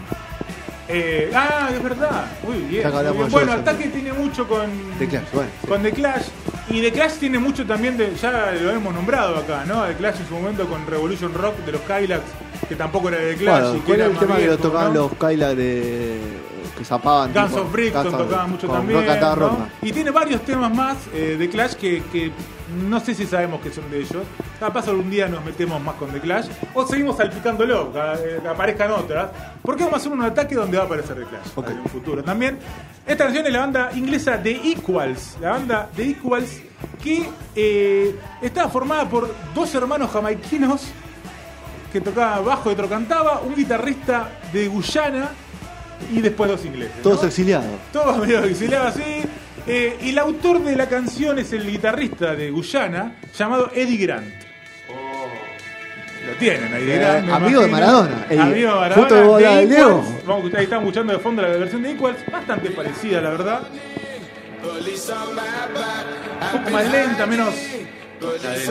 Eh, 0.93 1.31
ah, 1.33 1.69
es 1.73 1.81
verdad. 1.83 2.25
Muy 2.43 2.57
bien. 2.59 2.83
Que 2.83 2.89
muy 2.89 3.13
bien. 3.13 3.29
Bueno, 3.31 3.53
Ataque 3.53 3.87
tiene 3.87 4.11
mucho 4.11 4.45
con. 4.45 4.69
The 4.99 5.07
Clash, 5.07 5.23
bueno, 5.31 5.49
sí. 5.61 5.67
Con 5.67 5.83
The 5.83 5.91
Clash. 5.93 6.23
Y 6.69 6.81
The 6.81 6.91
Clash 6.91 7.13
tiene 7.13 7.39
mucho 7.39 7.65
también 7.65 7.97
de. 7.97 8.15
Ya 8.15 8.51
lo 8.51 8.71
hemos 8.71 8.93
nombrado 8.93 9.35
acá, 9.37 9.65
¿no? 9.65 9.83
The 9.85 9.95
Clash 9.95 10.19
en 10.21 10.27
su 10.27 10.33
momento 10.35 10.67
con 10.67 10.85
Revolution 10.87 11.33
Rock 11.33 11.57
de 11.65 11.71
los 11.73 11.81
Kylax, 11.81 12.21
que 12.69 12.75
tampoco 12.75 13.09
era 13.09 13.17
de 13.17 13.35
Clash. 13.35 13.61
Bueno, 13.61 13.75
y 13.75 13.79
que 13.79 13.85
¿cuál 13.85 13.99
era 13.99 14.05
el 14.09 14.17
tema 14.17 14.35
que 14.37 14.47
lo 14.47 14.57
tocaban 14.57 14.93
¿no? 14.93 14.99
los 15.01 15.13
Kyla 15.17 15.55
de. 15.55 16.19
que 16.77 16.85
zapaban? 16.85 17.33
Guns 17.33 17.49
tipo, 17.49 17.61
of 17.61 17.71
Brixton 17.71 18.03
Guns 18.03 18.13
of- 18.15 18.27
tocaba 18.27 18.47
mucho 18.47 18.67
también. 18.67 18.99
¿no? 19.59 19.67
Y 19.81 19.91
tiene 19.91 20.11
varios 20.11 20.41
temas 20.41 20.73
más 20.73 20.97
eh, 21.13 21.35
de 21.37 21.49
Clash 21.49 21.73
que, 21.73 22.03
que 22.11 22.31
no 22.89 22.99
sé 22.99 23.15
si 23.15 23.25
sabemos 23.25 23.59
que 23.61 23.71
son 23.71 23.89
de 23.91 23.99
ellos. 23.99 24.23
Capaz 24.61 24.87
algún 24.89 25.09
día 25.09 25.27
nos 25.27 25.43
metemos 25.43 25.81
más 25.81 25.95
con 25.95 26.11
The 26.11 26.19
Clash. 26.19 26.45
O 26.75 26.85
seguimos 26.85 27.17
salpicándolo, 27.17 27.91
que, 27.91 27.97
eh, 27.97 28.39
que 28.43 28.47
aparezcan 28.47 28.91
otras. 28.91 29.31
Porque 29.63 29.81
vamos 29.81 29.95
a 29.95 30.01
hacer 30.01 30.11
un 30.11 30.21
ataque 30.21 30.53
donde 30.53 30.77
va 30.77 30.83
a 30.83 30.85
aparecer 30.85 31.15
The 31.15 31.23
Clash 31.23 31.71
en 31.71 31.79
un 31.79 31.87
futuro 31.87 32.23
también. 32.23 32.59
Esta 33.07 33.23
canción 33.23 33.47
es 33.47 33.53
la 33.53 33.61
banda 33.61 33.89
inglesa 33.95 34.39
The 34.39 34.51
Equals. 34.51 35.37
La 35.41 35.49
banda 35.53 35.89
The 35.95 36.09
Equals 36.09 36.61
que 37.03 37.27
eh, 37.55 38.15
estaba 38.39 38.69
formada 38.69 39.09
por 39.09 39.33
dos 39.55 39.73
hermanos 39.73 40.11
jamaiquinos 40.11 40.83
que 41.91 41.99
tocaban 41.99 42.45
bajo 42.45 42.69
y 42.69 42.73
otro 42.73 42.87
cantaba, 42.87 43.41
un 43.41 43.55
guitarrista 43.55 44.29
de 44.53 44.67
Guyana 44.67 45.29
y 46.13 46.21
después 46.21 46.51
dos 46.51 46.63
ingleses. 46.65 46.97
¿no? 46.97 47.01
Todos 47.01 47.23
exiliados. 47.23 47.65
Todos 47.91 48.15
medio 48.19 48.43
exiliados 48.43 48.95
así. 48.95 49.23
Eh, 49.65 49.97
y 50.03 50.09
el 50.09 50.19
autor 50.19 50.61
de 50.61 50.75
la 50.75 50.87
canción 50.87 51.39
es 51.39 51.51
el 51.51 51.67
guitarrista 51.67 52.35
de 52.35 52.51
Guyana 52.51 53.15
llamado 53.35 53.71
Eddie 53.73 53.97
Grant. 53.97 54.50
Lo 56.27 56.33
tienen, 56.37 56.73
Eddie 56.73 56.95
Eh, 56.95 56.99
Grant. 56.99 57.25
me 57.27 57.33
amigo 57.33 57.61
de. 57.61 57.67
Maradona. 57.67 58.25
Amigo 58.29 58.69
de 58.69 58.79
Maradona. 58.79 58.95
Justo 58.95 59.15
de 59.15 59.21
del 59.21 59.29
Equals. 59.63 59.69
Diego. 59.69 60.05
Vamos 60.25 60.53
ahí 60.53 60.63
estamos 60.63 60.83
escuchando 60.85 61.13
de 61.13 61.19
fondo 61.19 61.41
la 61.41 61.47
versión 61.49 61.83
de 61.83 61.91
Equals, 61.91 62.17
bastante 62.31 62.69
parecida, 62.71 63.21
la 63.21 63.29
verdad. 63.31 63.61
Un 66.53 66.59
poco 66.59 66.69
más 66.71 66.91
lenta, 66.91 67.25
menos. 67.25 67.53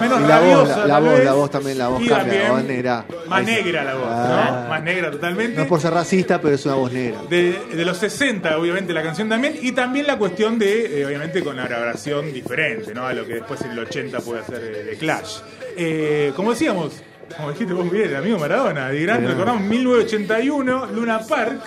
Menos 0.01 0.21
Y 0.21 0.27
la 0.29 0.39
voz, 0.41 0.69
la, 0.87 0.99
voz, 1.01 1.11
vez. 1.17 1.25
la 1.25 1.33
voz 1.33 1.51
también, 1.51 1.79
la 1.79 1.89
voz 1.89 2.03
cambia, 2.09 2.43
la 2.45 2.51
voz 2.53 2.63
negra. 2.65 3.05
Más 3.27 3.41
Ahí 3.41 3.47
negra 3.47 3.83
la 3.83 3.95
voz, 3.97 4.07
Ah. 4.09 4.61
¿no? 4.63 4.69
Más 4.69 4.83
negra 4.85 5.11
totalmente. 5.11 5.57
No 5.57 5.63
es 5.63 5.69
por 5.69 5.81
ser 5.81 5.93
racista, 5.93 6.41
pero 6.41 6.55
es 6.55 6.65
una 6.67 6.77
voz 6.77 6.93
negra. 6.93 7.19
de, 7.29 7.59
de 7.75 7.85
los 7.85 7.97
60, 7.99 8.57
obviamente, 8.57 8.93
la 8.93 9.03
canción 9.03 9.29
también, 9.29 9.57
y 9.61 9.73
también 9.73 10.07
la 10.07 10.19
cuestión 10.19 10.57
de, 10.57 11.01
eh, 11.01 11.05
obviamente, 11.07 11.43
con 11.43 11.57
la 11.57 11.67
grabación 11.67 12.33
diferente, 12.33 12.95
¿no? 12.95 13.05
A 13.09 13.13
lo 13.13 13.27
que 13.27 13.35
después 13.35 13.61
en 13.63 13.73
el 13.73 13.81
80 13.81 14.21
puede 14.21 14.41
hacer 14.43 14.63
eh, 14.63 14.85
de 14.85 14.97
Clash. 14.97 15.39
Eh, 15.77 16.33
como 16.37 16.51
decíamos, 16.53 17.03
como 17.37 17.51
dijiste 17.51 17.73
vos 17.75 17.91
bien, 17.91 18.09
el 18.11 18.17
amigo 18.17 18.39
Maradona, 18.39 18.91
Grant, 18.91 19.21
Bien. 19.21 19.31
recordamos 19.33 19.63
1981, 19.63 20.87
Luna 20.95 21.21
Park. 21.21 21.61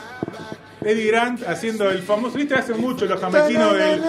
Eddie 0.86 1.08
Grant 1.12 1.44
haciendo 1.48 1.90
el 1.90 2.02
famoso, 2.02 2.38
viste, 2.38 2.56
hace 2.56 2.74
mucho 2.74 3.06
los 3.06 3.20
jamaiquinos 3.20 3.74
del. 3.74 4.02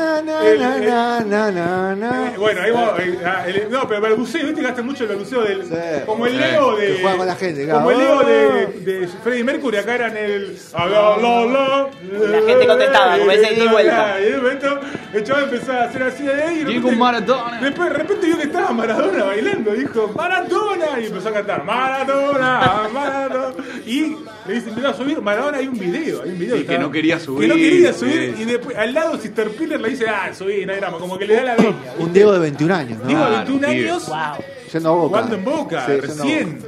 Eh, 2.13 2.35
bueno, 2.39 2.61
ahí 2.63 2.71
vos, 2.71 2.91
eh, 2.99 3.19
ah, 3.25 3.45
el- 3.47 3.71
no, 3.71 3.83
pero 3.83 3.97
el 3.97 4.03
balbuceo, 4.03 4.45
viste 4.47 4.61
que 4.61 4.67
hace 4.67 4.83
mucho 4.83 5.05
el 5.05 5.09
balbuceo 5.11 5.43
del. 5.43 5.65
Sí. 5.67 5.75
como 6.07 6.27
el. 6.27 6.37
Leo 6.39 6.77
de. 6.77 6.87
Que 6.87 7.01
juega 7.03 7.17
con 7.17 7.27
la 7.27 7.37
gente, 7.37 7.69
Como 7.69 7.91
el. 7.91 7.99
Leo 7.99 8.21
de, 8.25 8.67
de 9.01 9.09
Freddie 9.23 9.45
Mercury, 9.45 9.77
acá 9.79 9.95
eran 9.95 10.17
el. 10.17 10.59
la, 10.73 12.41
gente 12.47 12.67
contestaba, 12.67 13.19
como 13.19 13.31
ese 13.31 13.55
ida 13.55 13.65
y 13.65 13.69
vuelta. 13.69 14.21
Y 14.21 14.25
de 14.31 14.37
momento 14.37 14.81
el 15.13 15.25
chaval 15.25 15.45
empezó 15.45 15.73
a 15.73 15.85
hacer 15.85 16.03
así 16.03 16.23
de 16.25 16.33
ahí. 16.43 16.55
y 16.55 16.59
de 16.59 16.65
Diego 16.65 16.89
repente- 16.89 16.97
Maradona. 16.97 17.61
Después 17.61 17.89
de 17.91 17.95
repente 17.97 18.27
vio 18.27 18.37
que 18.37 18.45
estaba 18.45 18.73
Maradona 18.73 19.25
bailando. 19.25 19.73
Dijo, 19.73 20.11
Maradona. 20.17 21.01
Y 21.01 21.07
empezó 21.07 21.29
a 21.29 21.33
cantar, 21.33 21.65
Maradona, 21.65 22.89
Maradona. 22.93 23.55
Y 23.87 24.17
le 24.47 24.55
dice, 24.55 24.69
empezó 24.71 24.89
a 24.89 24.95
subir. 24.95 25.21
Maradona, 25.21 25.59
hay 25.59 25.69
un 25.69 25.79
video. 25.79 26.23
Hay 26.23 26.31
un 26.31 26.39
video 26.39 26.57
Que 26.67 26.79
no 26.79 26.91
quería 26.91 27.19
subir, 27.21 27.43
Que 27.43 27.49
no 27.49 27.55
quería 27.55 27.93
subir. 27.93 28.35
Y 28.39 28.45
después 28.45 28.77
al 28.77 28.93
lado 28.95 29.19
Sister 29.19 29.51
Piller 29.51 29.81
le 29.81 29.91
dice, 29.91 30.07
ah, 30.09 30.33
subí, 30.37 30.65
no 30.67 30.73
hay 30.73 30.79
drama. 30.81 30.99
Como 30.99 31.19
que 31.19 31.27
le 31.27 31.35
da 31.35 31.43
la 31.45 31.57
veña. 31.57 31.75
Un 31.99 32.13
Diego 32.13 32.33
de 32.33 32.39
21 32.41 32.75
años, 32.75 32.99
¿no? 33.01 33.05
Digo, 33.07 33.21
Claro, 33.21 33.37
21 33.37 33.69
pibe. 33.69 33.81
años. 33.91 34.07
Wow. 34.09 34.45
Yendo 34.73 34.89
a 34.89 34.93
Boca. 34.93 35.09
Jugando 35.09 35.35
en 35.37 35.45
Boca, 35.45 35.87
Sí, 35.87 35.93
recién. 36.01 36.59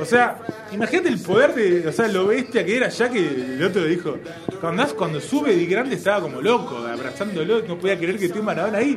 O 0.00 0.04
sea, 0.04 0.38
imagínate 0.72 1.08
el 1.08 1.18
poder 1.20 1.54
de, 1.54 1.86
o 1.88 1.92
sea, 1.92 2.08
lo 2.08 2.26
bestia 2.28 2.64
que 2.64 2.76
era 2.76 2.88
ya 2.88 3.10
que 3.10 3.18
el 3.18 3.62
otro 3.62 3.84
dijo, 3.84 4.16
cuando, 4.60 4.86
cuando 4.96 5.20
sube 5.20 5.54
Di 5.54 5.66
Grande 5.66 5.96
estaba 5.96 6.20
como 6.22 6.40
loco, 6.40 6.78
abrazándolo, 6.78 7.62
no 7.66 7.78
podía 7.78 7.98
creer 7.98 8.18
que 8.18 8.26
esté 8.26 8.40
Maradona 8.40 8.78
ahí. 8.78 8.96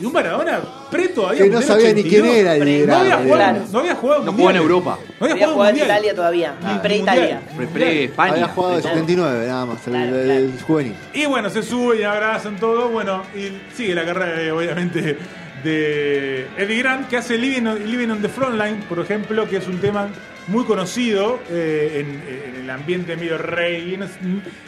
Y 0.00 0.04
un 0.04 0.12
Maradona 0.12 0.60
pre 0.90 1.08
todavía. 1.08 1.42
Que 1.44 1.50
no 1.50 1.60
sabía 1.60 1.92
ni 1.92 2.02
quién 2.04 2.22
82. 2.22 2.36
era 2.36 2.56
Eddie 2.56 2.86
No 2.86 2.96
había 2.96 3.16
Grande. 3.16 3.28
jugado, 3.30 3.50
Claro. 3.52 3.66
no 3.72 3.78
había 3.80 3.94
jugado 3.96 4.24
No 4.24 4.32
jugó 4.32 4.50
en 4.50 4.56
Europa. 4.56 4.98
No 5.00 5.04
había 5.26 5.32
Había 5.34 5.34
jugado 5.46 5.52
jugado 5.54 5.70
en. 5.76 5.84
Italia 5.84 6.14
todavía, 6.14 6.54
Ni 6.66 6.78
pre-Italia. 6.78 7.42
Pre, 7.56 7.66
pre 7.66 8.04
España. 8.04 8.32
Había 8.32 8.48
jugado 8.48 8.70
de 8.70 8.76
de 8.76 8.82
todo. 8.82 8.92
79 8.92 9.46
nada 9.46 9.66
más, 9.66 9.86
el, 9.86 9.92
Claro, 9.92 10.16
el 10.16 10.26
claro. 10.26 10.66
juvenil. 10.66 10.94
Y 11.12 11.26
bueno, 11.26 11.50
se 11.50 11.62
sube 11.62 12.00
y 12.00 12.02
abrazan 12.04 12.56
todo. 12.58 12.88
Bueno, 12.88 13.22
y 13.36 13.76
sigue 13.76 13.94
la 13.94 14.04
carrera, 14.06 14.40
eh, 14.42 14.52
obviamente, 14.52 15.18
de 15.64 16.46
Eddie 16.56 16.78
Grant, 16.78 17.08
que 17.08 17.16
hace 17.16 17.36
Living 17.38 17.66
on, 17.66 17.90
Living 17.90 18.08
on 18.10 18.22
the 18.22 18.28
Frontline, 18.28 18.82
por 18.88 18.98
ejemplo, 19.00 19.48
que 19.48 19.58
es 19.58 19.66
un 19.66 19.78
tema 19.78 20.08
muy 20.48 20.64
conocido 20.64 21.38
eh, 21.50 22.00
en, 22.00 22.54
en 22.56 22.62
el 22.64 22.70
ambiente 22.70 23.16
medio 23.16 23.38
rey, 23.38 23.98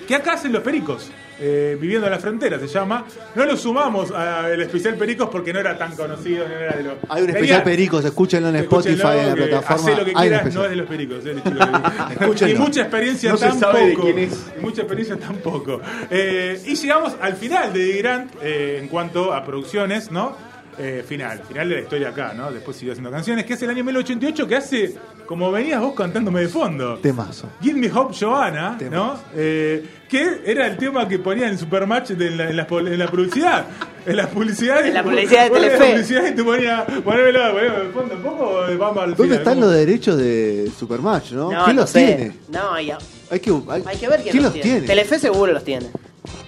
que 0.07 0.15
acá 0.15 0.35
hacen 0.35 0.53
los 0.53 0.63
pericos. 0.63 1.11
eh, 1.45 1.77
viviendo 1.81 2.07
en 2.07 2.13
la 2.13 2.21
frontera 2.21 2.57
se 2.61 2.69
llama. 2.69 3.05
No 3.35 3.45
lo 3.45 3.57
sumamos 3.57 4.13
al 4.13 4.61
especial 4.63 4.95
Pericos 4.95 5.29
porque 5.29 5.53
no 5.53 5.59
era 5.59 5.77
tan 5.77 5.97
conocido. 5.97 6.47
No 6.47 6.55
era 6.55 6.77
de 6.77 6.83
los- 6.85 6.95
Hay 7.09 7.23
un 7.23 7.31
especial 7.31 7.65
Pericos, 7.65 8.05
escúchenlo 8.05 8.51
en 8.51 8.57
Spotify, 8.57 9.09
en 9.19 9.27
la 9.31 9.35
plataforma. 9.35 9.83
Hacé 9.83 9.97
lo 9.97 10.05
que 10.05 10.13
quieras, 10.13 10.55
no 10.55 10.65
es 10.65 10.71
de 10.71 10.77
los 10.77 10.87
pericos. 10.87 11.25
eh, 11.27 11.35
y 12.53 12.55
mucha 12.55 12.83
experiencia 12.83 13.31
No 13.33 13.37
se 13.39 13.47
tan 13.49 13.59
sabe 13.59 13.87
de 13.89 13.95
quién 13.97 14.19
es. 14.21 14.47
Y 14.57 14.61
mucha 14.61 14.83
experiencia 14.83 15.17
tampoco. 15.17 15.81
Eh, 16.11 16.61
y 16.65 16.77
llegamos 16.77 17.15
al 17.21 17.35
final 17.35 17.73
de 17.73 17.83
Eddie 17.91 18.03
Grant 18.03 18.33
eh, 18.43 18.79
en 18.81 18.87
cuanto 18.89 19.33
a 19.33 19.45
producciones, 19.45 20.13
¿no? 20.13 20.37
Eh, 20.79 21.05
final, 21.07 21.43
final 21.47 21.69
de 21.69 21.75
la 21.77 21.81
historia 21.83 22.09
acá, 22.09 22.33
¿no? 22.35 22.51
Después 22.51 22.77
siguió 22.77 22.93
haciendo 22.93 23.11
canciones, 23.11 23.45
que 23.45 23.53
es 23.55 23.63
el 23.63 23.69
año 23.71 23.85
1988, 23.85 24.49
que 24.49 24.57
hace, 24.57 24.95
como 25.27 25.53
venías 25.53 25.81
vos 25.83 25.95
cantándome 25.95 26.41
de 26.41 26.49
fondo. 26.49 26.97
Temazo. 26.97 27.47
Give 27.61 27.79
Me 27.79 27.93
Hope 27.93 28.15
Joanna, 28.19 28.71
¿no? 28.73 28.79
Temazo. 28.79 29.23
Eh, 29.35 29.87
que 30.09 30.41
era 30.47 30.67
el 30.67 30.79
tema 30.79 31.07
que 31.07 31.19
ponían 31.19 31.51
en 31.51 31.59
Supermatch 31.59 32.11
de 32.13 32.31
la- 32.31 32.49
en, 32.49 32.57
la, 32.57 32.67
en 32.71 32.99
la 32.99 33.07
publicidad. 33.07 33.67
En 34.07 34.17
la 34.17 34.29
publicidad. 34.31 34.87
En 34.87 34.95
la 34.95 35.03
publicidad 35.05 35.45
de 35.45 35.51
Ponía 35.51 35.65
la 35.69 35.77
Telefe. 35.79 35.93
publicidad 35.93 36.27
y 36.27 36.35
te 36.35 36.43
ponía, 36.45 36.87
ponémelo, 37.05 37.41
ponémelo 37.53 37.85
de 37.85 37.91
fondo 37.91 38.15
un 38.17 38.23
poco 38.23 38.45
o 38.45 38.79
vamos 38.79 39.03
al 39.05 39.11
¿Dónde 39.11 39.23
final? 39.25 39.39
están 39.39 39.55
¿Cómo? 39.55 39.67
los 39.67 39.75
derechos 39.75 40.17
de 40.17 40.73
Supermatch, 40.79 41.33
no? 41.33 41.53
No, 41.53 41.65
¿Quién 41.65 41.77
no 41.77 41.83
los 41.83 41.91
sé. 41.91 42.07
tiene? 42.07 42.33
No, 42.51 42.73
hay, 42.73 42.91
Hay 43.31 43.41
que, 43.41 43.51
hay, 43.51 43.83
hay 43.87 43.97
que 43.99 44.09
ver 44.09 44.23
quién, 44.23 44.43
los 44.43 44.53
tiene. 44.55 44.81
Telefe 44.87 45.19
seguro 45.19 45.53
los 45.53 45.63
tiene. 45.65 45.87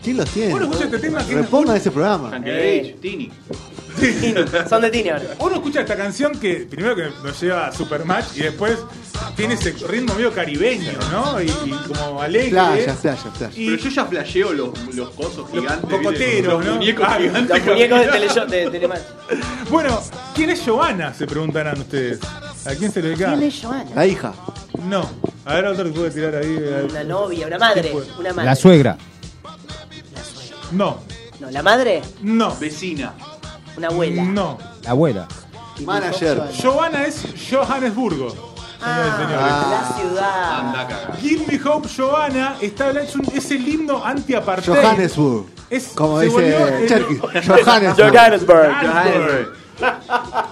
¿Quién 0.03 0.17
los 0.17 0.29
tiene? 0.31 0.51
Bueno, 0.51 0.67
escucha 0.67 0.85
este 0.87 0.99
tema 0.99 1.25
que 1.27 1.33
es 1.33 1.39
Repongan 1.39 1.77
ese 1.77 1.91
programa. 1.91 2.31
Yankelevich, 2.33 3.01
Tini. 3.01 3.31
Son 4.69 4.83
de 4.83 4.91
Tini 4.91 5.09
ahora. 5.11 5.25
Uno 5.39 5.55
escucha 5.57 5.81
esta 5.81 5.97
canción 5.97 6.39
que 6.39 6.67
primero 6.69 6.95
que 6.97 7.11
nos 7.23 7.41
lleva 7.41 7.67
a 7.69 7.73
Supermatch 7.73 8.37
y 8.37 8.41
después 8.43 8.79
tiene 9.37 9.55
ese 9.55 9.73
ritmo 9.89 10.15
medio 10.15 10.33
caribeño, 10.33 10.93
¿no? 11.13 11.41
Y, 11.41 11.47
y 11.47 11.71
como 11.87 12.21
alegre. 12.21 12.51
Playa, 12.51 12.95
playa, 12.95 13.23
playa. 13.39 13.51
Y 13.57 13.71
Pero 13.71 13.83
yo 13.83 13.91
ya 13.91 14.05
flasheo 14.07 14.53
los, 14.53 14.95
los 14.95 15.11
cosos 15.11 15.37
Los 15.39 15.51
gigantes. 15.51 15.91
cocoteros, 15.91 16.53
los 16.55 16.67
¿no? 16.67 16.75
muñecos 16.77 17.07
Ah, 17.09 17.17
gigantes. 17.21 17.59
Los 17.59 17.67
muñecos 17.67 18.51
de, 18.51 18.71
Telematch. 18.71 19.03
bueno, 19.71 20.01
¿quién 20.35 20.51
es 20.51 20.65
Giovanna? 20.65 21.15
Se 21.15 21.27
preguntarán 21.27 21.79
ustedes. 21.81 22.19
¿A 22.67 22.75
quién 22.75 22.91
se 22.93 23.03
le 23.03 23.09
dedica? 23.11 23.29
¿Quién 23.35 23.43
es 23.45 23.61
Joana? 23.63 23.91
La 23.95 24.07
hija. 24.07 24.33
No. 24.89 25.09
A 25.45 25.55
ver, 25.55 25.67
otro 25.67 25.85
que 25.85 25.91
puede 25.91 26.11
tirar 26.11 26.35
ahí. 26.37 26.59
Una 26.91 27.05
novia, 27.05 27.47
una 27.47 27.59
madre. 27.59 27.93
Una 28.19 28.33
madre. 28.33 28.45
La 28.47 28.57
suegra. 28.57 28.97
No, 30.73 31.01
No, 31.41 31.51
la 31.51 31.63
madre, 31.63 32.03
no, 32.23 32.57
Vecina. 32.59 33.13
Una 33.77 33.89
abuela. 33.89 34.23
no. 34.25 34.59
La 34.83 34.91
abuela. 34.91 35.29
Manager. 35.85 36.43
Giovanna 36.53 37.05
es 37.05 37.25
Johannesburgo. 37.51 38.31
señores 38.31 39.13
y 39.15 39.23
señores. 39.23 39.39
Ah, 39.41 39.67
la 39.71 39.79
Anda 39.79 39.97
ciudad. 39.99 40.69
a 40.81 40.87
cagar. 40.89 41.17
Give 41.21 41.45
Me 41.47 41.61
Hope 41.69 41.89
Giovanna 41.89 42.57
está 42.61 42.89
hablando, 42.89 43.09
es, 43.09 43.17
un- 43.17 43.29
es 43.37 43.51
el 43.51 43.67
himno 43.69 44.05
anti-apartheid. 44.05 44.75
Johannesburg. 44.77 45.47
Es- 45.71 45.89
Como 45.95 46.19
se 46.19 46.27
dice 46.27 46.37
volvió 46.37 46.67
el- 46.69 46.89
Cherky. 46.89 47.19
Johannesburg. 47.19 47.65
Johannesburg. 47.65 48.75
Johannesburg. 48.83 49.53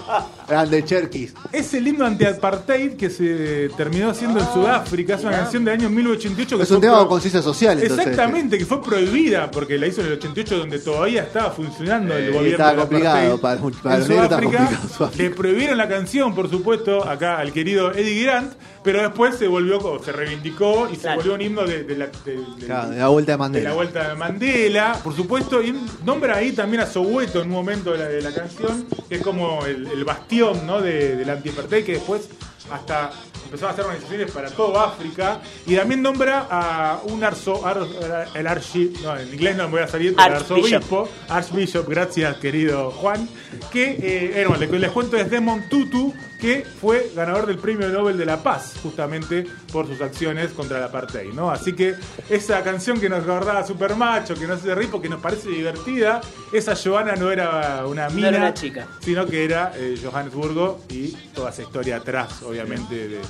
Grande 0.49 0.85
Cherkis. 0.85 1.35
Es 1.53 1.73
el 1.75 1.87
himno 1.89 2.05
anti-apartheid 2.07 2.93
que 2.97 3.11
se 3.11 3.71
terminó 3.77 4.11
haciendo 4.11 4.41
en 4.41 4.47
Sudáfrica. 4.53 5.15
Es 5.15 5.23
una 5.23 5.33
canción 5.33 5.65
del 5.65 5.75
año 5.81 5.89
1988 5.91 6.57
que 6.57 6.63
Es 6.63 6.71
un 6.71 6.81
tema 6.81 6.99
con 6.99 7.09
conciencia 7.09 7.43
social, 7.43 7.81
entonces. 7.81 8.07
Exactamente, 8.07 8.59
que 8.59 8.67
fue 8.67 8.83
prohibida 8.83 9.51
porque 9.51 9.79
la 9.79 9.87
hizo 9.87 10.01
en 10.01 10.09
el 10.09 10.13
88 10.15 10.59
donde 10.59 10.79
todavía 10.79 11.23
estaba 11.23 11.51
funcionando 11.51 12.15
el 12.17 12.25
Eh, 12.25 12.31
gobierno 12.31 12.51
estaba 12.51 12.77
complicado, 12.77 13.41
para- 13.41 13.61
para 13.61 13.97
en 13.97 14.05
Sudáfrica 14.07 14.41
complicado, 14.41 14.89
Sudáfrica. 14.97 15.23
le 15.23 15.31
prohibieron 15.31 15.79
la 15.79 15.89
canción, 15.89 16.35
por 16.35 16.51
supuesto, 16.51 17.09
acá 17.09 17.39
al 17.39 17.53
querido 17.53 17.93
Eddie 17.93 18.25
Grant, 18.25 18.53
pero 18.85 19.01
después 19.03 19.37
se 19.37 19.47
volvió, 19.49 20.01
se 20.05 20.13
reivindicó 20.13 20.89
y 20.91 20.97
se 20.97 21.03
Claro. 21.03 21.17
volvió 21.19 21.35
un 21.35 21.41
himno 21.43 21.63
de, 21.65 21.85
de 21.85 21.97
la, 21.97 22.07
de- 22.25 22.37
de- 22.59 22.67
Claro, 22.67 22.91
de 22.91 22.99
la 22.99 23.09
vuelta 23.09 23.33
de 23.33 23.37
de 23.37 23.39
la 23.39 23.39
Mandela. 23.39 23.73
vuelta 23.75 24.09
de 24.09 24.15
Mandela, 24.15 25.01
por 25.05 25.15
supuesto, 25.15 25.63
y 25.63 25.73
nombra 26.05 26.37
ahí 26.37 26.53
también 26.53 26.83
a 26.83 26.87
Soweto 26.87 27.41
en 27.43 27.49
un 27.49 27.53
momento 27.55 27.93
de 27.93 27.99
la, 27.99 28.05
de 28.09 28.23
la 28.23 28.33
canción, 28.33 28.87
que 29.09 29.17
es 29.17 29.23
como 29.23 29.65
el, 29.67 29.87
el 29.87 30.05
bastión 30.05 30.67
¿no? 30.67 30.81
de, 30.81 31.17
del 31.17 31.31
anti-apartheid, 31.31 31.85
que 31.85 31.93
después 31.93 32.29
hasta 32.71 33.11
empezó 33.53 33.67
a 33.67 33.71
hacer 33.73 33.85
organizaciones 33.85 34.31
para 34.31 34.49
todo 34.51 34.81
África, 34.81 35.41
y 35.67 35.77
también 35.77 36.01
nombra 36.01 36.47
a 36.51 37.01
un 37.05 37.23
arzo, 37.23 37.67
ar- 37.67 37.87
el 38.35 38.47
archi, 38.47 38.95
no, 39.03 39.15
en 39.19 39.29
inglés 39.33 39.57
no 39.59 39.65
me 39.65 39.73
voy 39.73 39.83
a 39.83 39.89
salir, 39.89 40.15
pero 40.17 40.37
arzobispo, 40.37 41.07
Archbishop, 41.29 41.87
gracias 41.87 42.37
querido 42.39 42.91
Juan, 42.93 43.29
que, 43.71 43.99
eh, 44.41 44.45
bueno, 44.49 44.65
les, 44.65 44.71
les 44.81 44.91
cuento 44.91 45.19
es 45.19 45.31
Desmond 45.31 45.69
Tutu, 45.69 46.15
que 46.41 46.65
fue 46.81 47.13
ganador 47.15 47.47
del 47.47 47.59
Premio 47.59 47.89
Nobel 47.91 48.17
de 48.19 48.25
la 48.27 48.43
Paz, 48.43 48.75
justamente 48.83 49.47
por 49.71 49.87
sus 49.87 50.01
acciones 50.01 50.51
contra 50.53 50.79
el 50.79 50.85
apartheid, 50.85 51.33
¿no? 51.35 51.51
Así 51.53 51.73
que 51.75 51.95
esa 52.31 52.63
canción 52.65 52.99
que 52.99 53.09
nos 53.09 53.25
recordaba 53.25 53.65
Super 53.65 53.95
Macho, 53.95 54.35
que 54.35 54.47
nos 54.49 54.59
hace 54.61 54.75
reír 54.75 54.91
porque 54.91 55.09
nos 55.09 55.21
parece 55.21 55.51
divertida, 55.51 56.21
esa 56.53 56.75
Joana 56.75 57.15
no 57.15 57.31
era 57.31 57.85
una 57.87 58.09
mina, 58.09 58.29
era 58.29 58.39
una 58.39 58.55
chica. 58.55 58.89
sino 59.03 59.25
que 59.27 59.45
era 59.45 59.73
eh, 59.77 59.95
Johannesburgo 60.03 60.81
y 60.89 61.09
toda 61.35 61.51
esa 61.51 61.63
historia 61.63 61.97
atrás, 61.99 62.43
obviamente, 62.43 63.09
de, 63.09 63.21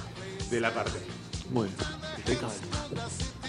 de 0.53 0.61
la 0.61 0.71
parte. 0.73 0.99
Muy 1.51 1.67
bien. 1.69 2.39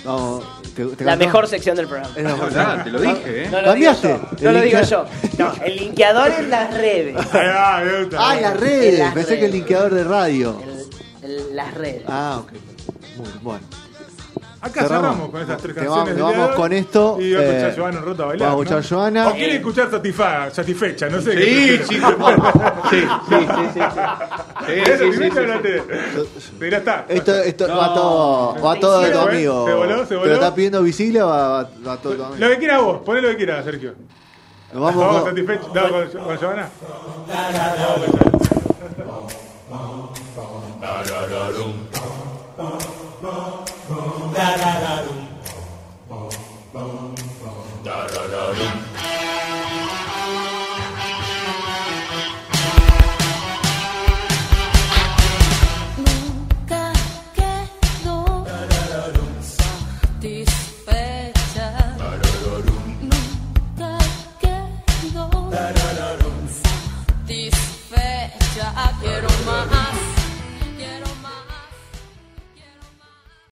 Vamos, 0.04 0.44
te- 0.76 0.86
te 0.86 1.06
La 1.06 1.16
mejor 1.16 1.48
sección 1.48 1.76
del 1.78 1.88
programa. 1.88 2.14
Es 2.18 2.24
la 2.24 2.30
mejor. 2.34 2.52
Ah, 2.58 2.82
te 2.84 2.90
lo 2.92 3.00
dije, 3.00 3.44
¿eh? 3.44 3.50
No 3.50 3.62
lo 3.62 3.68
¿Cambiaste? 3.68 4.08
digo 4.08 4.20
yo. 4.20 4.42
No 4.42 4.50
El 4.50 4.56
lo 4.56 4.62
digo 4.64 4.82
yo. 4.82 5.06
No, 5.38 5.54
el 5.64 5.76
linkeador 5.78 6.32
en 6.32 6.50
las 6.50 6.74
redes. 6.74 7.16
Gusta. 7.16 8.18
Ah, 8.18 8.36
las 8.42 8.60
redes. 8.60 9.00
las 9.00 9.14
Pensé 9.14 9.40
que 9.40 9.46
el 9.46 9.52
linkeador 9.52 9.94
de 9.94 10.04
radio. 10.04 10.62
El- 11.22 11.30
el- 11.32 11.56
las 11.56 11.74
redes. 11.74 12.04
Ah, 12.08 12.42
ok. 12.42 12.52
Muy 13.18 13.30
bueno. 13.42 13.64
Acá 14.64 14.82
Cerramos. 14.84 15.02
cerramos 15.12 15.30
con 15.30 15.42
estas 15.42 15.58
tres 15.62 15.76
Te 15.76 15.82
canciones. 15.82 15.90
vamos- 15.98 16.08
del 16.08 16.16
te 16.16 16.22
vamos 16.40 16.50
de 16.52 16.56
con 16.56 16.74
esto, 16.74 17.18
Y 17.20 17.34
voy 17.34 17.44
a 17.44 17.46
escuchar 17.46 17.70
eh, 17.70 17.72
a 17.72 17.76
Joana 17.76 18.00
un 18.00 18.06
rato 18.06 18.24
a 18.24 18.26
bailar. 18.28 18.48
vamos 18.50 18.62
a 18.62 18.64
escuchar 18.80 18.92
¿no? 18.92 18.98
Joana. 18.98 19.28
O 19.28 19.34
quiere 19.34 19.56
escuchar 19.58 19.92
satisfa- 19.92 20.52
satisfecha, 20.52 21.10
no 21.10 21.22
sé. 21.22 21.32
Sí, 21.34 21.38
qué 21.38 21.84
sí, 21.86 21.96
prefiere. 22.02 22.42
sí, 22.90 23.00
sí, 23.30 23.36
sí, 23.38 23.48
sí, 23.56 23.70
sí. 23.74 23.80
Sí, 24.64 24.68
¿Querés 24.68 24.86
sí, 24.88 24.94
sí, 24.94 25.14
satisfecha 25.14 25.42
o 25.42 25.44
sí, 25.44 25.50
no 25.50 25.58
sí. 25.58 25.62
te- 25.64 25.84
Pero 26.60 26.72
ya 26.72 26.78
está. 26.78 27.06
Esto, 27.10 27.36
esto 27.36 27.68
No. 27.68 27.76
va 27.78 27.94
todo, 27.94 28.62
va 28.62 28.80
todo 28.80 29.02
de 29.02 29.10
tu 29.12 29.20
amigo. 29.20 29.68
¿Se 29.68 29.74
voló? 29.74 30.00
¿Se 30.00 30.06
¿Te 30.06 30.16
voló? 30.16 30.28
lo 30.30 30.34
estás 30.36 30.52
pidiendo 30.52 30.82
visible 30.82 31.22
o 31.22 31.28
va, 31.28 31.48
va- 31.50 31.70
va 31.86 31.98
todo 31.98 32.14
tu 32.14 32.24
amigo? 32.24 32.40
Lo 32.40 32.50
que 32.50 32.58
quiera 32.60 32.78
vos, 32.80 33.02
poné 33.06 33.22
lo 33.22 33.28
que 33.30 33.36
quieras, 33.38 33.66
Sergio. 33.66 33.94
Nos 34.74 34.82
vamos 34.82 35.06
¿Vamos 35.06 35.22
con- 35.24 35.30
satisfechos? 35.32 35.68
No, 35.74 35.82
con, 35.90 36.08
con 36.24 36.38
Giovanna. 36.40 36.70